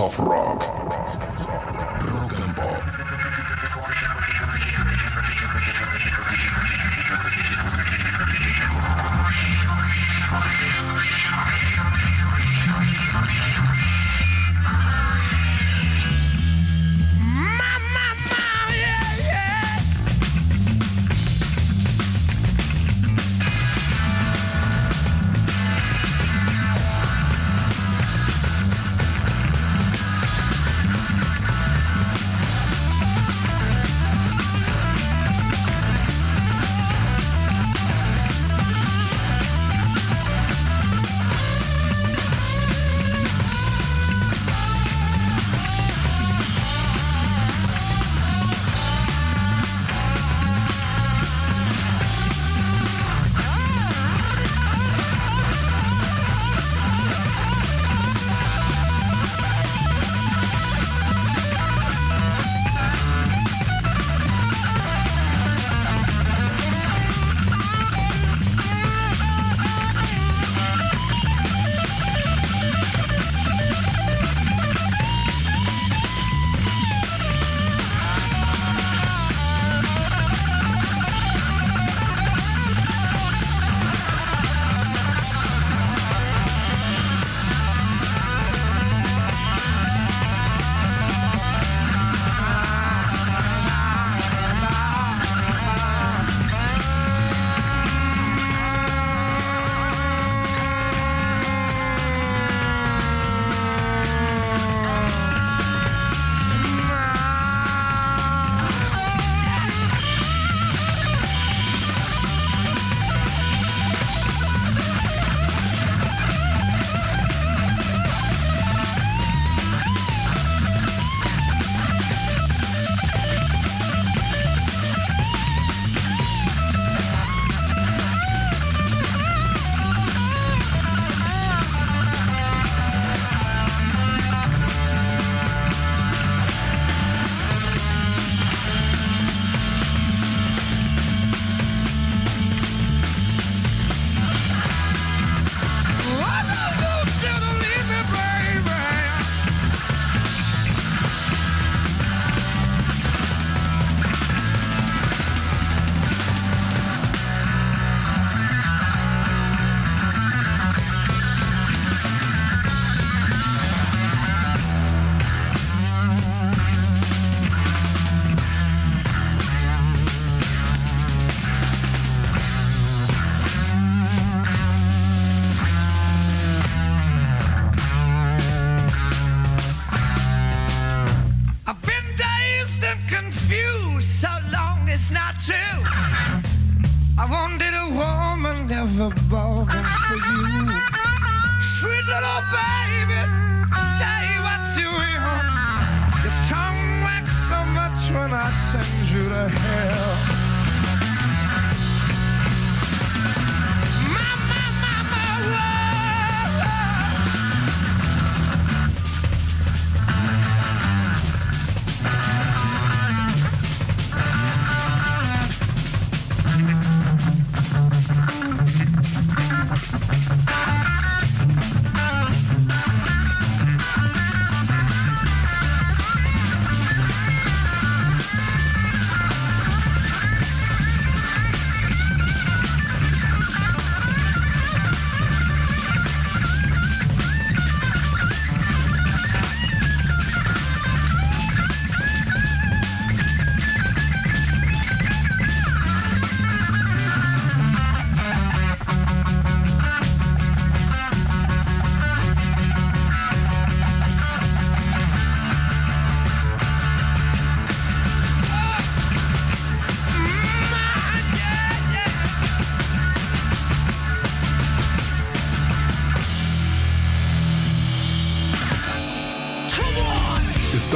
Of 0.00 0.18
Rock. 0.18 0.69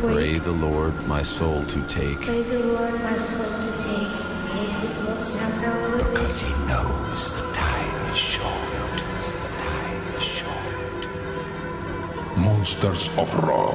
Pray 0.00 0.38
the 0.38 0.52
Lord 0.52 0.94
my 1.06 1.20
soul 1.22 1.64
to 1.66 1.82
take. 1.82 2.22
Pray 2.22 2.42
the 2.42 2.60
Lord 2.60 2.94
my 3.02 3.16
soul 3.16 3.46
to 3.46 3.72
take. 3.84 4.08
Because 5.98 6.40
he 6.40 6.50
knows 6.66 7.36
the 7.36 7.42
time 7.52 8.10
is 8.10 8.16
short. 8.16 8.70
The 9.42 9.48
time 9.62 10.14
is 10.16 10.22
short. 10.22 11.06
Monsters 12.38 13.08
of 13.18 13.34
Raw. 13.44 13.71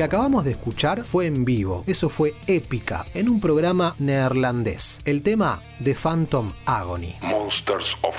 Que 0.00 0.04
acabamos 0.04 0.46
de 0.46 0.52
escuchar 0.52 1.04
fue 1.04 1.26
en 1.26 1.44
vivo. 1.44 1.84
Eso 1.86 2.08
fue 2.08 2.32
épica, 2.46 3.04
en 3.12 3.28
un 3.28 3.38
programa 3.38 3.96
neerlandés. 3.98 5.02
El 5.04 5.22
tema 5.22 5.60
de 5.78 5.94
Phantom 5.94 6.52
Agony. 6.64 7.16
Monsters 7.20 7.98
of 8.00 8.18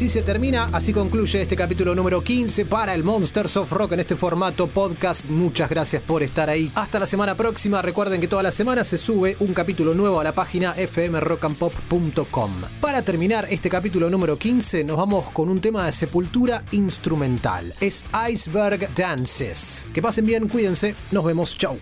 Así 0.00 0.08
se 0.08 0.22
termina, 0.22 0.70
así 0.72 0.94
concluye 0.94 1.42
este 1.42 1.56
capítulo 1.56 1.94
número 1.94 2.22
15 2.22 2.64
para 2.64 2.94
el 2.94 3.04
Monsters 3.04 3.58
of 3.58 3.70
Rock 3.70 3.92
en 3.92 4.00
este 4.00 4.16
formato 4.16 4.66
podcast. 4.66 5.26
Muchas 5.28 5.68
gracias 5.68 6.02
por 6.02 6.22
estar 6.22 6.48
ahí. 6.48 6.72
Hasta 6.74 6.98
la 6.98 7.04
semana 7.04 7.34
próxima. 7.34 7.82
Recuerden 7.82 8.18
que 8.18 8.26
toda 8.26 8.42
la 8.42 8.50
semana 8.50 8.82
se 8.82 8.96
sube 8.96 9.36
un 9.40 9.52
capítulo 9.52 9.92
nuevo 9.92 10.18
a 10.18 10.24
la 10.24 10.32
página 10.32 10.72
fmrockandpop.com. 10.72 12.50
Para 12.80 13.02
terminar 13.02 13.46
este 13.50 13.68
capítulo 13.68 14.08
número 14.08 14.38
15 14.38 14.84
nos 14.84 14.96
vamos 14.96 15.28
con 15.34 15.50
un 15.50 15.60
tema 15.60 15.84
de 15.84 15.92
sepultura 15.92 16.64
instrumental. 16.70 17.74
Es 17.78 18.06
Iceberg 18.32 18.94
Dances. 18.94 19.84
Que 19.92 20.00
pasen 20.00 20.24
bien, 20.24 20.48
cuídense. 20.48 20.94
Nos 21.10 21.26
vemos. 21.26 21.58
Chau. 21.58 21.78